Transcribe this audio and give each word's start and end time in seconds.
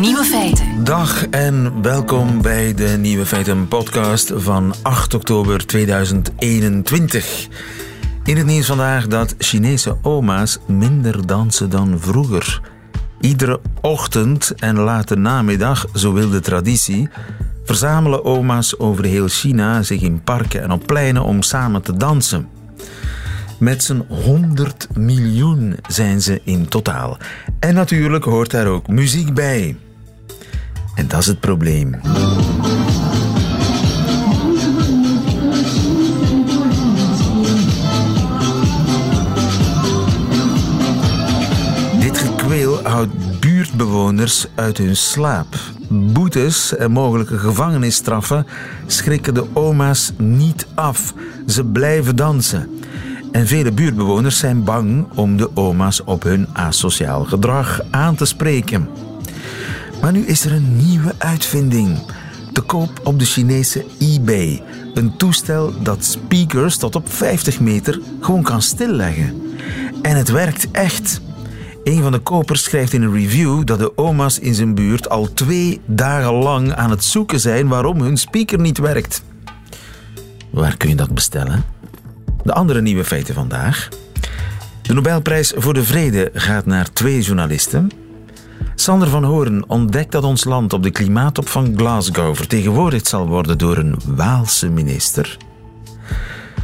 Nieuwe 0.00 0.24
feiten. 0.24 0.84
Dag 0.84 1.26
en 1.26 1.82
welkom 1.82 2.42
bij 2.42 2.74
de 2.74 2.88
Nieuwe 2.88 3.26
Feiten 3.26 3.68
podcast 3.68 4.32
van 4.34 4.74
8 4.82 5.14
oktober 5.14 5.66
2021. 5.66 7.48
In 8.24 8.36
het 8.36 8.46
nieuws 8.46 8.66
vandaag 8.66 9.06
dat 9.06 9.34
Chinese 9.38 9.96
oma's 10.02 10.58
minder 10.66 11.26
dansen 11.26 11.70
dan 11.70 12.00
vroeger. 12.00 12.60
Iedere 13.20 13.60
ochtend 13.80 14.54
en 14.56 14.78
late 14.78 15.16
namiddag, 15.16 15.86
zo 15.94 16.12
wil 16.12 16.30
de 16.30 16.40
traditie, 16.40 17.08
verzamelen 17.64 18.24
oma's 18.24 18.78
over 18.78 19.04
heel 19.04 19.28
China 19.28 19.82
zich 19.82 20.00
in 20.00 20.22
parken 20.22 20.62
en 20.62 20.70
op 20.70 20.86
pleinen 20.86 21.22
om 21.22 21.42
samen 21.42 21.82
te 21.82 21.96
dansen. 21.96 22.48
Met 23.58 23.84
z'n 23.84 24.04
100 24.08 24.88
miljoen 24.94 25.76
zijn 25.88 26.22
ze 26.22 26.40
in 26.44 26.68
totaal. 26.68 27.18
En 27.58 27.74
natuurlijk 27.74 28.24
hoort 28.24 28.50
daar 28.50 28.66
ook 28.66 28.88
muziek 28.88 29.34
bij. 29.34 29.76
En 30.96 31.08
dat 31.08 31.20
is 31.20 31.26
het 31.26 31.40
probleem. 31.40 31.90
Dit 42.00 42.18
gekweel 42.18 42.80
houdt 42.82 43.40
buurtbewoners 43.40 44.46
uit 44.54 44.78
hun 44.78 44.96
slaap. 44.96 45.54
Boetes 45.88 46.76
en 46.76 46.90
mogelijke 46.90 47.38
gevangenisstraffen 47.38 48.46
schrikken 48.86 49.34
de 49.34 49.44
oma's 49.52 50.12
niet 50.16 50.66
af. 50.74 51.14
Ze 51.46 51.64
blijven 51.64 52.16
dansen. 52.16 52.70
En 53.32 53.46
vele 53.46 53.72
buurtbewoners 53.72 54.38
zijn 54.38 54.64
bang 54.64 55.06
om 55.14 55.36
de 55.36 55.56
oma's 55.56 56.02
op 56.04 56.22
hun 56.22 56.46
asociaal 56.52 57.24
gedrag 57.24 57.80
aan 57.90 58.14
te 58.14 58.24
spreken. 58.24 58.88
Maar 60.00 60.12
nu 60.12 60.26
is 60.26 60.44
er 60.44 60.52
een 60.52 60.76
nieuwe 60.76 61.14
uitvinding. 61.18 61.98
Te 62.52 62.60
koop 62.60 63.00
op 63.04 63.18
de 63.18 63.24
Chinese 63.24 63.84
eBay. 63.98 64.62
Een 64.94 65.16
toestel 65.16 65.82
dat 65.82 66.04
speakers 66.04 66.76
tot 66.76 66.96
op 66.96 67.12
50 67.12 67.60
meter 67.60 68.00
gewoon 68.20 68.42
kan 68.42 68.62
stilleggen. 68.62 69.42
En 70.02 70.16
het 70.16 70.28
werkt 70.28 70.70
echt. 70.70 71.20
Een 71.84 72.02
van 72.02 72.12
de 72.12 72.18
kopers 72.18 72.62
schrijft 72.62 72.92
in 72.92 73.02
een 73.02 73.12
review 73.12 73.64
dat 73.64 73.78
de 73.78 73.98
oma's 73.98 74.38
in 74.38 74.54
zijn 74.54 74.74
buurt 74.74 75.08
al 75.08 75.32
twee 75.34 75.80
dagen 75.86 76.32
lang 76.32 76.72
aan 76.72 76.90
het 76.90 77.04
zoeken 77.04 77.40
zijn 77.40 77.68
waarom 77.68 78.00
hun 78.00 78.16
speaker 78.16 78.60
niet 78.60 78.78
werkt. 78.78 79.22
Waar 80.50 80.76
kun 80.76 80.88
je 80.88 80.94
dat 80.94 81.14
bestellen? 81.14 81.64
De 82.42 82.52
andere 82.52 82.80
nieuwe 82.80 83.04
feiten 83.04 83.34
vandaag. 83.34 83.88
De 84.82 84.94
Nobelprijs 84.94 85.52
voor 85.56 85.74
de 85.74 85.84
Vrede 85.84 86.30
gaat 86.34 86.66
naar 86.66 86.92
twee 86.92 87.20
journalisten. 87.20 87.90
Sander 88.78 89.08
van 89.08 89.24
Hoorn 89.24 89.68
ontdekt 89.68 90.12
dat 90.12 90.24
ons 90.24 90.44
land 90.44 90.72
op 90.72 90.82
de 90.82 90.90
klimaattop 90.90 91.48
van 91.48 91.72
Glasgow 91.76 92.36
vertegenwoordigd 92.36 93.06
zal 93.06 93.26
worden 93.26 93.58
door 93.58 93.76
een 93.76 93.96
Waalse 94.06 94.68
minister. 94.68 95.36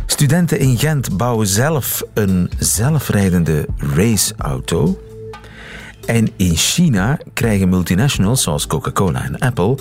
Studenten 0.07 0.59
in 0.59 0.79
Gent 0.79 1.17
bouwen 1.17 1.47
zelf 1.47 2.03
een 2.15 2.51
zelfrijdende 2.59 3.67
raceauto. 3.77 5.01
En 6.07 6.31
in 6.37 6.57
China 6.57 7.19
krijgen 7.33 7.69
multinationals 7.69 8.43
zoals 8.43 8.67
Coca-Cola 8.67 9.25
en 9.25 9.39
Apple 9.39 9.79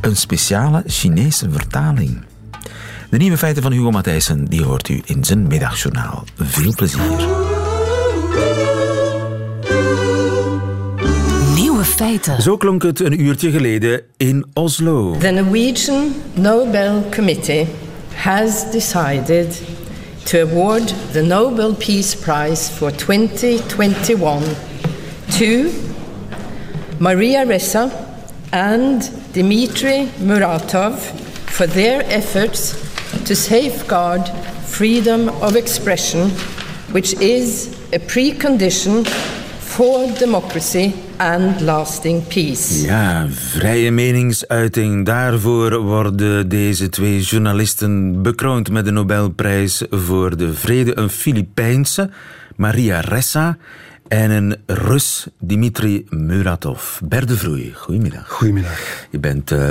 een 0.00 0.16
speciale 0.16 0.82
Chinese 0.86 1.50
vertaling. 1.50 2.24
De 3.10 3.16
nieuwe 3.16 3.38
feiten 3.38 3.62
van 3.62 3.72
Hugo 3.72 3.90
Matthijssen 3.90 4.44
die 4.44 4.64
hoort 4.64 4.88
u 4.88 5.02
in 5.04 5.24
zijn 5.24 5.46
middagjournaal. 5.46 6.24
Veel 6.36 6.74
plezier. 6.74 7.28
Feiten. 12.02 12.42
Zo 12.42 12.56
klonk 12.56 12.82
het 12.82 13.00
een 13.00 13.20
uurtje 13.20 13.50
geleden 13.50 14.00
in 14.16 14.46
Oslo. 14.52 15.16
The 15.18 15.30
Norwegian 15.30 16.14
Nobel 16.34 17.04
Committee 17.14 17.66
has 18.14 18.70
decided 18.70 19.62
to 20.22 20.38
award 20.40 20.94
the 21.12 21.22
Nobel 21.22 21.74
Peace 21.74 22.16
Prize 22.16 22.70
for 22.72 22.92
2021 22.94 24.42
to 25.38 25.70
Maria 26.98 27.46
Ressa 27.46 27.90
and 28.50 29.10
Dmitry 29.32 30.08
Muratov 30.18 30.94
for 31.44 31.66
their 31.66 32.04
efforts 32.08 32.74
to 33.24 33.34
safeguard 33.34 34.28
freedom 34.64 35.28
of 35.28 35.56
expression, 35.56 36.30
which 36.92 37.12
is 37.20 37.66
a 37.92 37.98
precondition 37.98 39.06
for 39.60 40.06
democracy 40.18 40.92
and 41.22 41.60
lasting 41.60 42.26
peace. 42.26 42.82
Ja, 42.86 43.26
vrije 43.30 43.90
meningsuiting. 43.90 45.06
Daarvoor 45.06 45.78
worden 45.78 46.48
deze 46.48 46.88
twee 46.88 47.20
journalisten 47.20 48.22
bekroond 48.22 48.70
met 48.70 48.84
de 48.84 48.90
Nobelprijs 48.90 49.82
voor 49.90 50.36
de 50.36 50.54
Vrede. 50.54 50.98
Een 50.98 51.10
Filipijnse, 51.10 52.10
Maria 52.56 53.00
Ressa, 53.00 53.56
en 54.08 54.30
een 54.30 54.56
Rus, 54.66 55.26
Dimitri 55.38 56.06
Muratov. 56.08 57.00
Berde 57.04 57.36
Vroei, 57.36 57.72
goedemiddag. 57.74 58.28
Goedemiddag. 58.28 59.06
Je 59.10 59.18
bent 59.18 59.50
uh, 59.50 59.70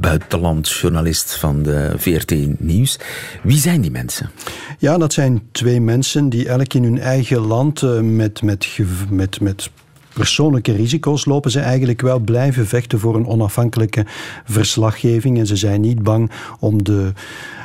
buitenlandjournalist 0.00 1.34
van 1.34 1.62
de 1.62 1.92
VRT 1.96 2.60
Nieuws. 2.60 2.98
Wie 3.42 3.58
zijn 3.58 3.80
die 3.80 3.90
mensen? 3.90 4.30
Ja, 4.78 4.98
dat 4.98 5.12
zijn 5.12 5.42
twee 5.52 5.80
mensen 5.80 6.28
die 6.28 6.48
elk 6.48 6.74
in 6.74 6.82
hun 6.82 6.98
eigen 6.98 7.40
land 7.40 7.82
uh, 7.82 8.00
met, 8.00 8.42
met, 8.42 8.78
met, 9.10 9.40
met 9.40 9.70
persoonlijke 10.12 10.72
risico's 10.72 11.24
lopen 11.24 11.50
ze 11.50 11.60
eigenlijk 11.60 12.00
wel 12.00 12.18
blijven 12.18 12.66
vechten 12.66 12.98
voor 12.98 13.14
een 13.14 13.26
onafhankelijke 13.26 14.06
verslaggeving. 14.44 15.38
En 15.38 15.46
ze 15.46 15.56
zijn 15.56 15.80
niet 15.80 16.02
bang 16.02 16.30
om 16.58 16.84
de, 16.84 17.12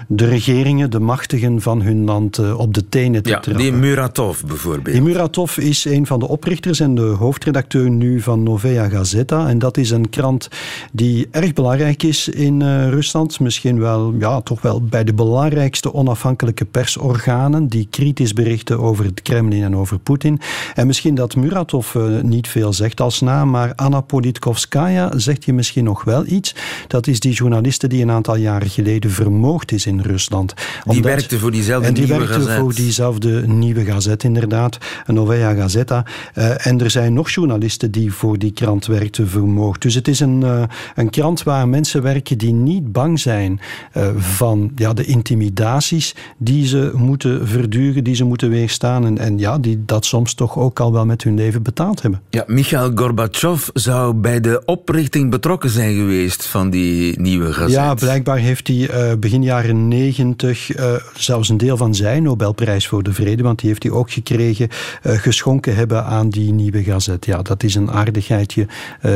de 0.08 0.26
regeringen, 0.26 0.90
de 0.90 1.00
machtigen 1.00 1.62
van 1.62 1.82
hun 1.82 2.04
land 2.04 2.38
uh, 2.38 2.60
op 2.60 2.74
de 2.74 2.90
tenen 2.90 3.24
te 3.24 3.30
ja, 3.30 3.40
trappen. 3.40 3.64
Die 3.64 3.74
Muratov 3.74 4.42
bijvoorbeeld. 4.42 4.96
Die 4.96 5.02
Muratov 5.02 5.58
is 5.58 5.86
een 5.86 6.06
van 6.06 6.20
de 6.20 6.28
oprichters 6.28 6.80
en 6.80 6.96
de 6.96 7.02
hoofdredacteur 7.02 7.90
nu 7.90 8.22
van 8.22 8.44
Novaya 8.44 8.90
Gazeta. 8.90 9.48
En 9.48 9.60
dat 9.60 9.78
is 9.78 9.90
een 9.90 10.10
krant 10.10 10.50
die 10.92 11.28
erg 11.32 11.54
belangrijk 11.54 12.04
is 12.04 12.30
in 12.30 12.62
uh, 12.62 12.90
Rusland. 12.90 13.40
Misschien 13.40 13.80
wel, 13.80 14.14
ja, 14.20 14.42
toch 14.42 14.62
wel 14.62 14.82
bij 14.82 15.04
de 15.04 15.14
belangrijkste 15.14 15.94
onafhankelijke 15.94 16.66
persorganen 16.66 17.68
die 17.68 17.88
kritisch 17.90 18.34
berichten 18.34 18.80
over 18.80 19.06
het 19.06 19.22
Kremlin 19.22 19.64
en 19.64 19.76
over 19.76 20.00
Poetin. 20.00 20.40
En 20.74 20.88
misschien 20.88 21.16
dat 21.16 21.36
Muratov 21.36 21.96
uh, 21.96 22.22
niet 22.22 22.48
veel 22.48 22.74
zegt 22.74 23.02
als 23.02 23.22
naam, 23.22 23.50
maar 23.50 23.74
Anna 23.76 24.02
Politkovskaya 24.02 25.12
zegt 25.16 25.46
je 25.46 25.54
misschien 25.54 25.84
nog 25.84 26.04
wel 26.04 26.26
iets. 26.28 26.56
Dat 26.88 27.08
is 27.08 27.20
die 27.20 27.34
journaliste 27.34 27.88
die 27.88 28.02
een 28.02 28.12
aantal 28.12 28.36
jaren 28.36 28.70
geleden 28.70 29.12
vermoord 29.12 29.72
is 29.72 29.86
in 29.86 29.95
Rusland. 30.02 30.54
Die 30.86 31.02
werkte 31.02 31.40
voor 31.40 31.52
diezelfde 31.52 31.88
en 31.88 31.94
die 31.94 32.04
nieuwe 32.04 32.20
werkte 32.20 32.40
gazet. 32.40 32.60
voor 32.60 32.74
diezelfde 32.74 33.48
nieuwe 33.48 33.86
gazet, 33.86 34.24
inderdaad. 34.24 34.78
Een 35.06 35.16
Novaya 35.16 35.54
Gazeta. 35.54 36.06
Uh, 36.36 36.66
en 36.68 36.82
er 36.82 36.90
zijn 36.90 37.14
nog 37.14 37.30
journalisten 37.30 37.92
die 37.92 38.14
voor 38.14 38.38
die 38.38 38.52
krant 38.52 38.86
werkten 38.86 39.28
vermoord. 39.28 39.82
Dus 39.82 39.94
het 39.94 40.08
is 40.08 40.20
een, 40.20 40.42
uh, 40.42 40.64
een 40.96 41.10
krant 41.10 41.44
waar 41.44 41.68
mensen 41.68 42.02
werken 42.02 42.38
die 42.38 42.54
niet 42.54 42.92
bang 42.92 43.20
zijn 43.20 43.60
uh, 43.98 44.08
van 44.18 44.72
ja, 44.76 44.94
de 44.94 45.06
intimidaties 45.06 46.16
die 46.38 46.68
ze 46.68 46.92
moeten 46.96 47.48
verduren, 47.48 48.04
die 48.04 48.16
ze 48.16 48.24
moeten 48.24 48.50
weerstaan. 48.50 49.06
En, 49.06 49.18
en 49.18 49.38
ja, 49.38 49.58
die 49.60 49.84
dat 49.86 50.06
soms 50.06 50.34
toch 50.34 50.58
ook 50.58 50.80
al 50.80 50.94
wel 50.94 51.06
met 51.06 51.24
hun 51.24 51.36
leven 51.36 51.64
betaald 51.64 52.02
hebben. 52.02 52.22
Ja, 52.30 52.44
Michail 52.48 52.92
Gorbachev 52.96 53.68
zou 53.74 54.14
bij 54.14 54.40
de 54.40 54.62
oprichting 54.66 55.32
betrokken 55.32 55.70
zijn 55.70 55.96
geweest 55.96 56.46
van 56.46 56.70
die 56.70 57.20
nieuwe 57.20 57.54
gazet. 57.54 57.72
Ja, 57.72 57.94
blijkbaar 57.94 58.38
heeft 58.38 58.68
hij 58.68 59.20
begin 59.20 59.44
jaren 59.44 59.85
negentig 59.88 60.78
uh, 60.78 60.94
zelfs 61.16 61.50
een 61.50 61.58
deel 61.58 61.78
van 61.78 61.96
zijn 61.96 62.24
Nobelprijs 62.24 62.88
voor 62.88 63.04
de 63.04 63.14
Vrede, 63.14 63.44
want 63.44 63.60
die 63.60 63.70
heeft 63.70 63.84
hij 63.84 63.92
ook 63.92 64.12
gekregen, 64.12 64.68
uh, 65.04 65.18
geschonken 65.18 65.76
hebben 65.76 66.06
aan 66.06 66.30
die 66.30 66.54
nieuwe 66.54 66.84
gazet. 66.84 67.26
Ja, 67.26 67.42
dat 67.42 67.64
is 67.64 67.76
een 67.76 67.92
aardigheidje 67.92 68.68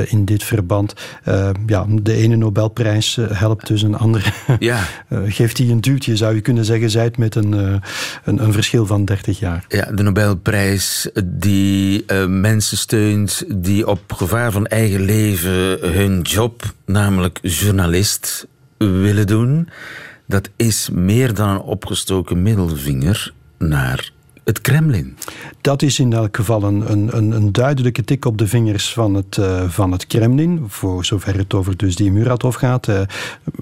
in 0.05 0.25
dit 0.25 0.43
verband. 0.43 0.93
ja, 1.65 1.85
de 2.01 2.13
ene 2.13 2.35
Nobelprijs 2.35 3.17
helpt 3.31 3.67
dus 3.67 3.81
een 3.81 3.95
andere. 3.95 4.31
Ja. 4.59 4.83
geeft 5.25 5.57
hij 5.57 5.69
een 5.69 5.81
duwtje, 5.81 6.15
zou 6.15 6.35
je 6.35 6.41
kunnen 6.41 6.65
zeggen, 6.65 6.89
zij 6.89 7.03
het 7.03 7.17
met 7.17 7.35
een, 7.35 7.51
een, 7.51 8.43
een, 8.43 8.53
verschil 8.53 8.85
van 8.85 9.05
30 9.05 9.39
jaar. 9.39 9.65
Ja, 9.67 9.91
de 9.91 10.03
Nobelprijs 10.03 11.09
die 11.23 12.05
mensen 12.27 12.77
steunt 12.77 13.43
die 13.47 13.87
op 13.87 14.13
gevaar 14.13 14.51
van 14.51 14.67
eigen 14.67 15.01
leven 15.01 15.79
hun 15.93 16.21
job, 16.21 16.73
namelijk 16.85 17.39
journalist, 17.41 18.47
willen 18.77 19.27
doen. 19.27 19.69
Dat 20.29 20.49
is 20.55 20.89
meer 20.89 21.33
dan 21.33 21.49
een 21.49 21.61
opgestoken 21.61 22.41
middelvinger 22.41 23.33
naar 23.57 24.11
het 24.49 24.61
Kremlin. 24.61 25.17
Dat 25.61 25.81
is 25.81 25.99
in 25.99 26.13
elk 26.13 26.35
geval 26.35 26.63
een, 26.63 26.91
een, 26.91 27.35
een 27.35 27.51
duidelijke 27.51 28.03
tik 28.03 28.25
op 28.25 28.37
de 28.37 28.47
vingers 28.47 28.93
van 28.93 29.13
het, 29.13 29.37
uh, 29.37 29.69
van 29.69 29.91
het 29.91 30.07
Kremlin, 30.07 30.63
voor 30.67 31.05
zover 31.05 31.37
het 31.37 31.53
over 31.53 31.77
dus 31.77 31.95
die 31.95 32.11
Muratov 32.11 32.55
gaat. 32.55 32.87
Uh, 32.87 33.01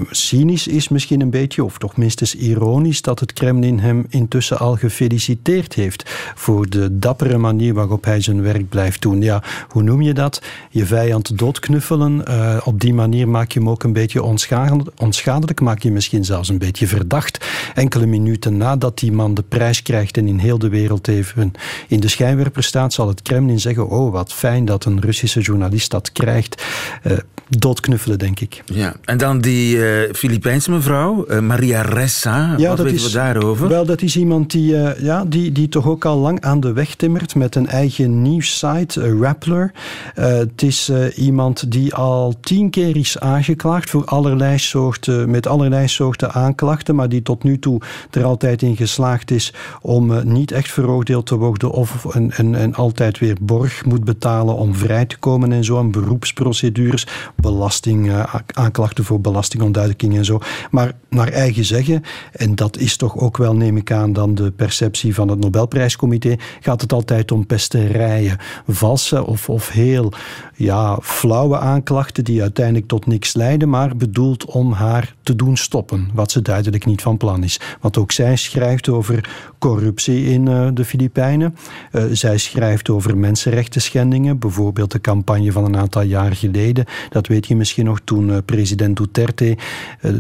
cynisch 0.10 0.68
is 0.68 0.90
misschien 0.90 1.22
een 1.22 1.30
beetje, 1.30 1.64
of 1.64 1.78
toch 1.78 1.98
minstens 1.98 2.36
ironisch, 2.36 3.02
dat 3.02 3.20
het 3.20 3.34
Kremlin 3.34 3.80
hem 3.80 4.06
intussen 4.10 4.60
al 4.60 4.76
gefeliciteerd 4.76 5.74
heeft 5.74 6.10
voor 6.36 6.70
de 6.70 7.00
dappere 7.00 7.38
manier 7.38 7.74
waarop 7.74 8.06
hij 8.06 8.22
zijn 8.22 8.42
werk 8.42 8.70
blijft 8.70 9.02
doen. 9.02 9.22
Ja, 9.22 9.44
hoe 9.70 9.84
noem 9.84 10.02
je 10.02 10.14
dat? 10.14 10.42
Je 10.70 10.86
vijand 10.86 11.38
doodknuffelen. 11.38 12.24
Uh, 12.28 12.58
op 12.64 12.80
die 12.80 12.94
manier 12.94 13.30
maak 13.30 13.52
je 13.52 13.60
hem 13.60 13.70
ook 13.70 13.84
een 13.84 13.94
beetje 13.94 14.24
onschadelijk, 14.24 14.90
onschadelijk, 14.98 15.62
maak 15.62 15.82
je 15.82 15.92
misschien 15.92 16.26
zelfs 16.26 16.50
een 16.50 16.58
beetje 16.58 16.88
verdacht. 16.88 17.46
Enkele 17.74 18.06
minuten 18.06 18.58
nadat 18.58 19.00
die 19.00 19.12
man 19.12 19.34
de 19.34 19.44
prijs 19.44 19.82
krijgt 19.82 20.18
en 20.18 20.28
in 20.28 20.38
heel 20.38 20.58
de 20.58 20.70
wereld 20.70 20.76
even 21.04 21.54
in 21.88 22.00
de 22.00 22.08
schijnwerper 22.08 22.64
staat, 22.64 22.94
zal 22.94 23.08
het 23.08 23.22
Kremlin 23.22 23.60
zeggen: 23.60 23.90
Oh, 23.90 24.12
wat 24.12 24.34
fijn 24.34 24.66
dat 24.66 24.86
een 24.86 25.02
Russische 25.02 25.40
journalist 25.40 25.92
dat 25.92 26.12
krijgt. 26.12 26.64
Uh, 27.04 27.18
doodknuffelen, 27.50 28.20
denk 28.20 28.40
ik. 28.40 28.64
Ja, 28.66 28.96
en 29.06 29.18
dan 29.18 29.42
die 29.42 29.76
uh, 29.76 30.14
Filipijnse 30.14 30.72
mevrouw, 30.72 31.26
uh, 31.30 31.40
Maria 31.40 31.82
Ressa. 31.82 32.54
Ja, 32.58 32.70
wat 32.70 32.80
weten 32.80 32.96
is, 32.96 33.04
we 33.04 33.12
daarover? 33.12 33.68
Wel, 33.68 33.86
dat 33.86 34.02
is 34.02 34.18
iemand 34.18 34.52
die, 34.52 34.76
ja, 35.00 35.26
die, 35.26 35.52
die 35.52 35.70
toch 35.70 35.88
ook 35.88 36.06
al 36.06 36.18
lang 36.18 36.42
aan 36.42 36.60
de 36.60 36.74
weg 36.74 36.96
timmert 36.96 37.36
met 37.36 37.56
een 37.56 37.68
eigen 37.68 38.22
nieuwssite, 38.22 39.18
Rappler. 39.20 39.72
het 40.14 40.62
is 40.62 40.92
iemand 41.16 41.72
die 41.72 41.94
al 41.94 42.36
tien 42.42 42.70
keer 42.70 42.96
is 42.96 43.20
aangeklaagd 43.20 43.90
voor 43.90 44.06
allerlei 44.06 44.58
soorten, 44.58 45.30
met 45.30 45.48
allerlei 45.48 45.88
soorten 45.88 46.32
aanklachten, 46.34 46.96
maar 46.96 47.10
die 47.10 47.22
tot 47.22 47.44
nu 47.44 47.60
toe 47.60 47.82
er 48.12 48.24
altijd 48.24 48.62
in 48.62 48.76
geslaagd 48.76 49.32
is 49.32 49.54
om 49.82 50.32
niet 50.32 50.52
echt 50.52 50.67
veroordeeld 50.72 51.26
te 51.26 51.36
worden 51.36 51.72
of 51.72 52.06
en, 52.06 52.32
en, 52.32 52.56
en 52.56 52.74
altijd 52.74 53.20
weer 53.20 53.38
borg 53.42 53.86
moet 53.86 54.04
betalen 54.04 54.56
om 54.56 54.76
vrij 54.76 55.06
te 55.06 55.18
komen 55.18 55.52
en 55.52 55.64
zo. 55.64 55.80
En 55.80 55.92
beroepsprocedures, 55.92 57.08
belasting, 57.36 58.08
uh, 58.08 58.36
aanklachten 58.54 59.04
voor 59.04 59.22
belastingontduiking 59.22 60.16
en 60.16 60.26
zo. 60.26 60.40
Maar 60.72 60.92
naar 61.10 61.28
eigen 61.28 61.66
zeggen, 61.66 62.04
en 62.32 62.56
dat 62.56 62.78
is 62.78 62.98
toch 62.98 63.18
ook 63.18 63.38
wel, 63.38 63.56
neem 63.56 63.78
ik 63.78 63.92
aan, 63.92 64.14
dan 64.14 64.36
de 64.36 64.52
perceptie 64.52 65.14
van 65.14 65.28
het 65.28 65.40
Nobelprijscomité, 65.40 66.36
gaat 66.60 66.82
het 66.82 66.94
altijd 66.94 67.32
om 67.32 67.46
pesterijen. 67.46 68.38
Valse 68.68 69.26
of, 69.26 69.50
of 69.50 69.70
heel 69.70 70.12
ja, 70.56 70.98
flauwe 71.02 71.60
aanklachten 71.60 72.24
die 72.24 72.42
uiteindelijk 72.42 72.88
tot 72.88 73.06
niks 73.06 73.34
leiden, 73.34 73.70
maar 73.70 73.96
bedoeld 73.96 74.46
om 74.46 74.72
haar 74.72 75.16
te 75.24 75.36
doen 75.36 75.58
stoppen, 75.58 76.10
wat 76.14 76.32
ze 76.32 76.42
duidelijk 76.42 76.86
niet 76.86 77.02
van 77.02 77.18
plan 77.18 77.44
is. 77.44 77.60
Want 77.82 77.98
ook 77.98 78.12
zij 78.12 78.36
schrijft 78.36 78.90
over 78.90 79.30
corruptie 79.60 80.26
in 80.26 80.47
de 80.74 80.86
Filipijnen. 80.86 81.56
Uh, 81.92 82.04
zij 82.12 82.38
schrijft 82.38 82.90
over 82.90 83.18
mensenrechten 83.18 83.82
schendingen, 83.82 84.40
bijvoorbeeld 84.40 84.92
de 84.92 85.02
campagne 85.02 85.52
van 85.52 85.66
een 85.66 85.78
aantal 85.78 86.02
jaar 86.02 86.36
geleden. 86.36 86.86
Dat 87.10 87.28
weet 87.28 87.48
je 87.48 87.56
misschien 87.56 87.86
nog 87.86 88.00
toen 88.04 88.30
uh, 88.30 88.38
president 88.46 88.98
Duterte 88.98 89.58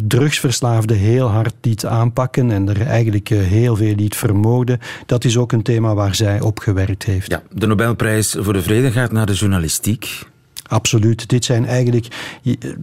drugsverslaafden 0.07 0.97
heel 0.97 1.27
hard 1.27 1.53
liet 1.62 1.85
aanpakken 1.85 2.51
en 2.51 2.69
er 2.69 2.81
eigenlijk 2.81 3.29
heel 3.29 3.75
veel 3.75 3.95
liet 3.95 4.15
vermoorden. 4.15 4.79
Dat 5.06 5.24
is 5.24 5.38
ook 5.38 5.51
een 5.51 5.63
thema 5.63 5.94
waar 5.94 6.15
zij 6.15 6.41
op 6.41 6.59
gewerkt 6.59 7.03
heeft. 7.03 7.31
Ja, 7.31 7.41
de 7.51 7.68
Nobelprijs 7.68 8.35
voor 8.39 8.53
de 8.53 8.62
Vrede 8.62 8.91
gaat 8.91 9.12
naar 9.12 9.25
de 9.25 9.33
journalistiek. 9.33 10.25
Absoluut. 10.67 11.29
Dit 11.29 11.45
zijn 11.45 11.65
eigenlijk. 11.65 12.07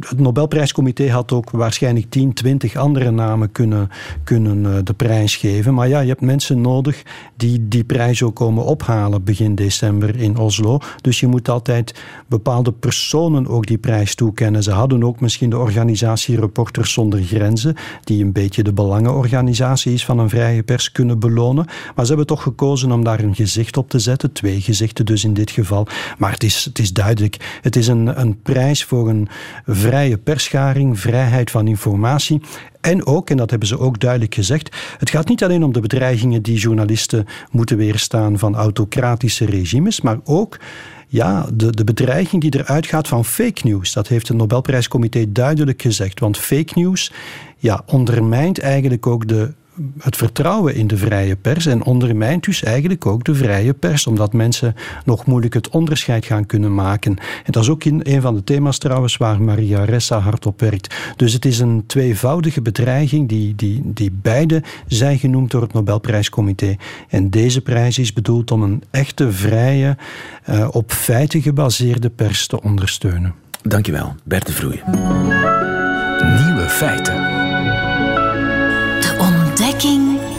Het 0.01 0.19
Nobelprijscomité 0.19 1.11
had 1.11 1.33
ook 1.33 1.51
waarschijnlijk 1.51 2.11
10, 2.11 2.33
20 2.33 2.77
andere 2.77 3.11
namen 3.11 3.53
kunnen, 3.53 3.91
kunnen 4.25 4.67
eh, 4.67 4.79
de 4.85 4.95
prijs 4.95 5.37
geven. 5.37 5.75
Maar 5.75 5.89
ja, 5.89 6.01
je 6.01 6.09
hebt 6.09 6.21
mensen 6.21 6.61
nodig 6.61 7.03
die 7.37 7.69
die 7.69 7.85
prijs 7.85 8.23
ook 8.23 8.35
komen 8.35 8.65
ophalen 8.65 9.25
begin 9.25 9.55
december 9.55 10.17
in 10.17 10.37
Oslo. 10.37 10.79
Dus 11.01 11.21
je 11.21 11.27
moet 11.27 11.49
altijd 11.49 11.95
bepaalde 12.27 12.73
personen 12.73 13.47
ook 13.47 13.67
die 13.67 13.79
prijs 13.79 14.15
toekennen. 14.15 14.63
Ze 14.63 14.71
hadden 14.71 15.05
ook 15.05 15.21
misschien 15.21 15.51
de 15.51 15.59
organisatie 15.59 16.41
Reporters 16.41 16.93
zonder 16.93 17.23
Grenzen, 17.23 17.77
die 18.05 18.25
een 18.25 18.33
beetje 18.33 18.63
de 18.63 18.73
belangenorganisatie 18.73 19.93
is 19.93 20.05
van 20.05 20.19
een 20.19 20.29
vrije 20.29 20.63
pers, 20.63 20.93
kunnen 20.93 21.19
belonen. 21.19 21.67
Maar 21.95 22.05
ze 22.05 22.09
hebben 22.09 22.27
toch 22.27 22.43
gekozen 22.43 22.93
om 22.93 23.05
daar 23.05 23.21
een 23.21 23.35
gezicht 23.35 23.77
op 23.77 23.91
te 23.91 23.99
zetten. 23.99 24.33
Twee 24.33 24.61
gezichten 24.61 25.07
dus 25.07 25.25
in 25.25 25.35
dit 25.35 25.51
geval. 25.51 25.87
Maar 26.19 26.33
het 26.33 26.43
is, 26.43 26.65
het 26.65 26.79
is 26.79 26.93
duidelijk. 26.93 27.61
Is 27.77 27.89
een, 27.89 28.21
een 28.21 28.43
prijs 28.43 28.85
voor 28.85 29.09
een 29.09 29.29
vrije 29.67 30.19
perscharing, 30.19 31.01
vrijheid 31.01 31.51
van 31.51 31.67
informatie. 31.67 32.41
En 32.81 33.07
ook, 33.07 33.31
en 33.31 33.37
dat 33.37 33.51
hebben 33.51 33.69
ze 33.69 33.79
ook 33.79 34.01
duidelijk 34.01 34.35
gezegd, 34.35 34.77
het 34.99 35.11
gaat 35.11 35.29
niet 35.29 35.45
alleen 35.45 35.65
om 35.65 35.73
de 35.73 35.81
bedreigingen 35.81 36.43
die 36.43 36.59
journalisten 36.59 37.27
moeten 37.51 37.77
weerstaan 37.77 38.39
van 38.39 38.55
autocratische 38.55 39.45
regimes, 39.45 40.01
maar 40.01 40.19
ook 40.25 40.59
ja, 41.09 41.47
de, 41.55 41.71
de 41.71 41.85
bedreiging 41.85 42.43
die 42.43 42.61
eruit 42.61 42.87
gaat 42.87 43.09
van 43.09 43.25
fake 43.25 43.61
news. 43.63 43.93
Dat 43.93 44.09
heeft 44.09 44.29
het 44.29 44.37
Nobelprijscomité 44.37 45.33
duidelijk 45.33 45.83
gezegd. 45.83 46.21
Want 46.21 46.39
fake 46.39 46.73
news 46.75 47.13
ja, 47.59 47.83
ondermijnt 47.87 48.59
eigenlijk 48.59 49.07
ook 49.07 49.29
de 49.29 49.53
het 49.99 50.17
vertrouwen 50.17 50.75
in 50.75 50.87
de 50.87 50.97
vrije 50.97 51.37
pers 51.37 51.67
en 51.67 51.83
ondermijnt 51.83 52.45
dus 52.45 52.63
eigenlijk 52.63 53.07
ook 53.07 53.25
de 53.25 53.35
vrije 53.35 53.75
pers, 53.75 54.07
omdat 54.07 54.33
mensen 54.33 54.75
nog 55.05 55.27
moeilijk 55.27 55.55
het 55.55 55.69
onderscheid 55.69 56.25
gaan 56.25 56.47
kunnen 56.47 56.75
maken. 56.75 57.17
En 57.45 57.53
dat 57.53 57.63
is 57.63 57.69
ook 57.69 57.85
een 57.85 58.21
van 58.21 58.35
de 58.35 58.45
thema's 58.45 58.79
trouwens 58.79 59.17
waar 59.17 59.43
Maria 59.43 59.85
Ressa 59.85 60.19
hard 60.19 60.47
op 60.47 60.61
werkt. 60.61 60.95
Dus 61.17 61.33
het 61.33 61.45
is 61.45 61.59
een 61.59 61.85
tweevoudige 61.87 62.63
bedreiging 62.63 63.29
die, 63.29 63.55
die, 63.55 63.81
die 63.85 64.11
beide 64.23 64.63
zijn 64.87 65.19
genoemd 65.19 65.51
door 65.51 65.63
het 65.63 65.73
Nobelprijscomité. 65.73 66.77
En 67.09 67.31
deze 67.31 67.61
prijs 67.61 67.99
is 67.99 68.13
bedoeld 68.13 68.51
om 68.51 68.63
een 68.63 68.83
echte, 68.91 69.33
vrije, 69.33 69.97
uh, 70.51 70.69
op 70.71 70.93
feiten 70.93 71.43
gebaseerde 71.43 72.11
pers 72.11 72.47
te 72.47 72.63
ondersteunen. 72.63 73.35
Dankjewel, 73.63 74.15
Bert 74.25 74.47
de 74.47 74.53
Vroeij. 74.53 74.83
Nieuwe 76.45 76.67
feiten. 76.69 77.34
King. 79.79 80.34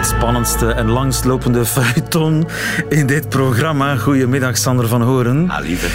Het 0.00 0.08
spannendste 0.08 0.72
en 0.72 0.88
langstlopende 0.90 1.64
feuilleton 1.64 2.46
in 2.88 3.06
dit 3.06 3.28
programma. 3.28 3.96
Goedemiddag, 3.96 4.56
Sander 4.56 4.88
van 4.88 5.02
Horen. 5.02 5.50
Ah, 5.50 5.64
lieve. 5.64 5.86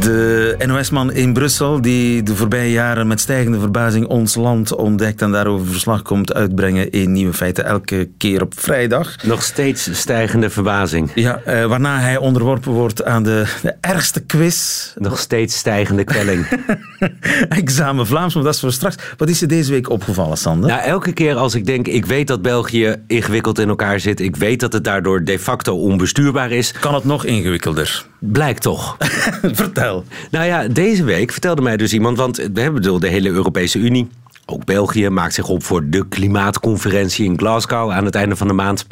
De 0.00 0.56
NOS-man 0.66 1.12
in 1.12 1.32
Brussel, 1.32 1.80
die 1.80 2.22
de 2.22 2.36
voorbije 2.36 2.70
jaren 2.70 3.06
met 3.06 3.20
stijgende 3.20 3.58
verbazing 3.58 4.06
ons 4.06 4.34
land 4.34 4.74
ontdekt 4.74 5.22
en 5.22 5.32
daarover 5.32 5.66
verslag 5.66 6.02
komt 6.02 6.34
uitbrengen 6.34 6.90
in 6.90 7.12
Nieuwe 7.12 7.32
Feiten 7.32 7.64
elke 7.64 8.08
keer 8.18 8.42
op 8.42 8.52
vrijdag. 8.56 9.24
Nog 9.24 9.42
steeds 9.42 9.98
stijgende 9.98 10.50
verbazing. 10.50 11.10
Ja, 11.14 11.40
eh, 11.44 11.64
waarna 11.64 12.00
hij 12.00 12.16
onderworpen 12.16 12.72
wordt 12.72 13.04
aan 13.04 13.22
de, 13.22 13.44
de 13.62 13.74
ergste 13.80 14.20
quiz. 14.20 14.92
Nog 14.98 15.18
steeds 15.18 15.58
stijgende 15.58 16.04
kwelling. 16.04 16.46
Examen 17.48 18.06
Vlaams, 18.06 18.34
maar 18.34 18.44
dat 18.44 18.54
is 18.54 18.60
voor 18.60 18.72
straks. 18.72 18.96
Wat 19.16 19.28
is 19.28 19.42
er 19.42 19.48
deze 19.48 19.70
week 19.70 19.90
opgevallen, 19.90 20.36
Sander? 20.36 20.70
Nou, 20.70 20.82
elke 20.82 21.12
keer 21.12 21.34
als 21.34 21.54
ik 21.54 21.66
denk, 21.66 21.86
ik 21.88 22.06
weet 22.06 22.26
dat 22.26 22.42
België 22.42 22.96
ingewikkeld 23.06 23.46
in 23.56 23.68
elkaar 23.68 24.00
zit. 24.00 24.20
Ik 24.20 24.36
weet 24.36 24.60
dat 24.60 24.72
het 24.72 24.84
daardoor 24.84 25.24
de 25.24 25.38
facto 25.38 25.76
onbestuurbaar 25.76 26.50
is. 26.50 26.72
Kan 26.72 26.94
het 26.94 27.04
nog 27.04 27.24
ingewikkelder? 27.24 28.06
Blijkt 28.18 28.62
toch. 28.62 28.96
Vertel. 29.42 30.04
Nou 30.30 30.46
ja, 30.46 30.68
deze 30.68 31.04
week 31.04 31.32
vertelde 31.32 31.62
mij 31.62 31.76
dus 31.76 31.92
iemand, 31.92 32.16
want 32.16 32.36
we 32.36 32.60
hebben 32.60 33.00
de 33.00 33.08
hele 33.08 33.28
Europese 33.28 33.78
Unie, 33.78 34.08
ook 34.46 34.64
België, 34.64 35.08
maakt 35.08 35.34
zich 35.34 35.48
op 35.48 35.64
voor 35.64 35.88
de 35.88 36.08
klimaatconferentie 36.08 37.24
in 37.24 37.38
Glasgow 37.38 37.90
aan 37.90 38.04
het 38.04 38.14
einde 38.14 38.36
van 38.36 38.46
de 38.46 38.52
maand. 38.52 38.86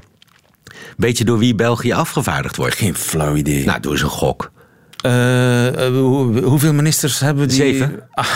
Weet 0.97 1.19
je 1.19 1.25
door 1.25 1.39
wie 1.39 1.55
België 1.55 1.93
afgevaardigd 1.93 2.57
wordt? 2.57 2.75
Geen 2.75 2.95
flauw 2.95 3.35
idee. 3.35 3.65
Nou, 3.65 3.81
doe 3.81 3.93
eens 3.93 4.03
een 4.03 4.09
gok. 4.09 4.51
Uh, 5.07 6.43
hoeveel 6.45 6.73
ministers 6.73 7.21
hebben 7.21 7.49
die? 7.49 7.57
Zeven. 7.57 8.01
Ah, 8.15 8.27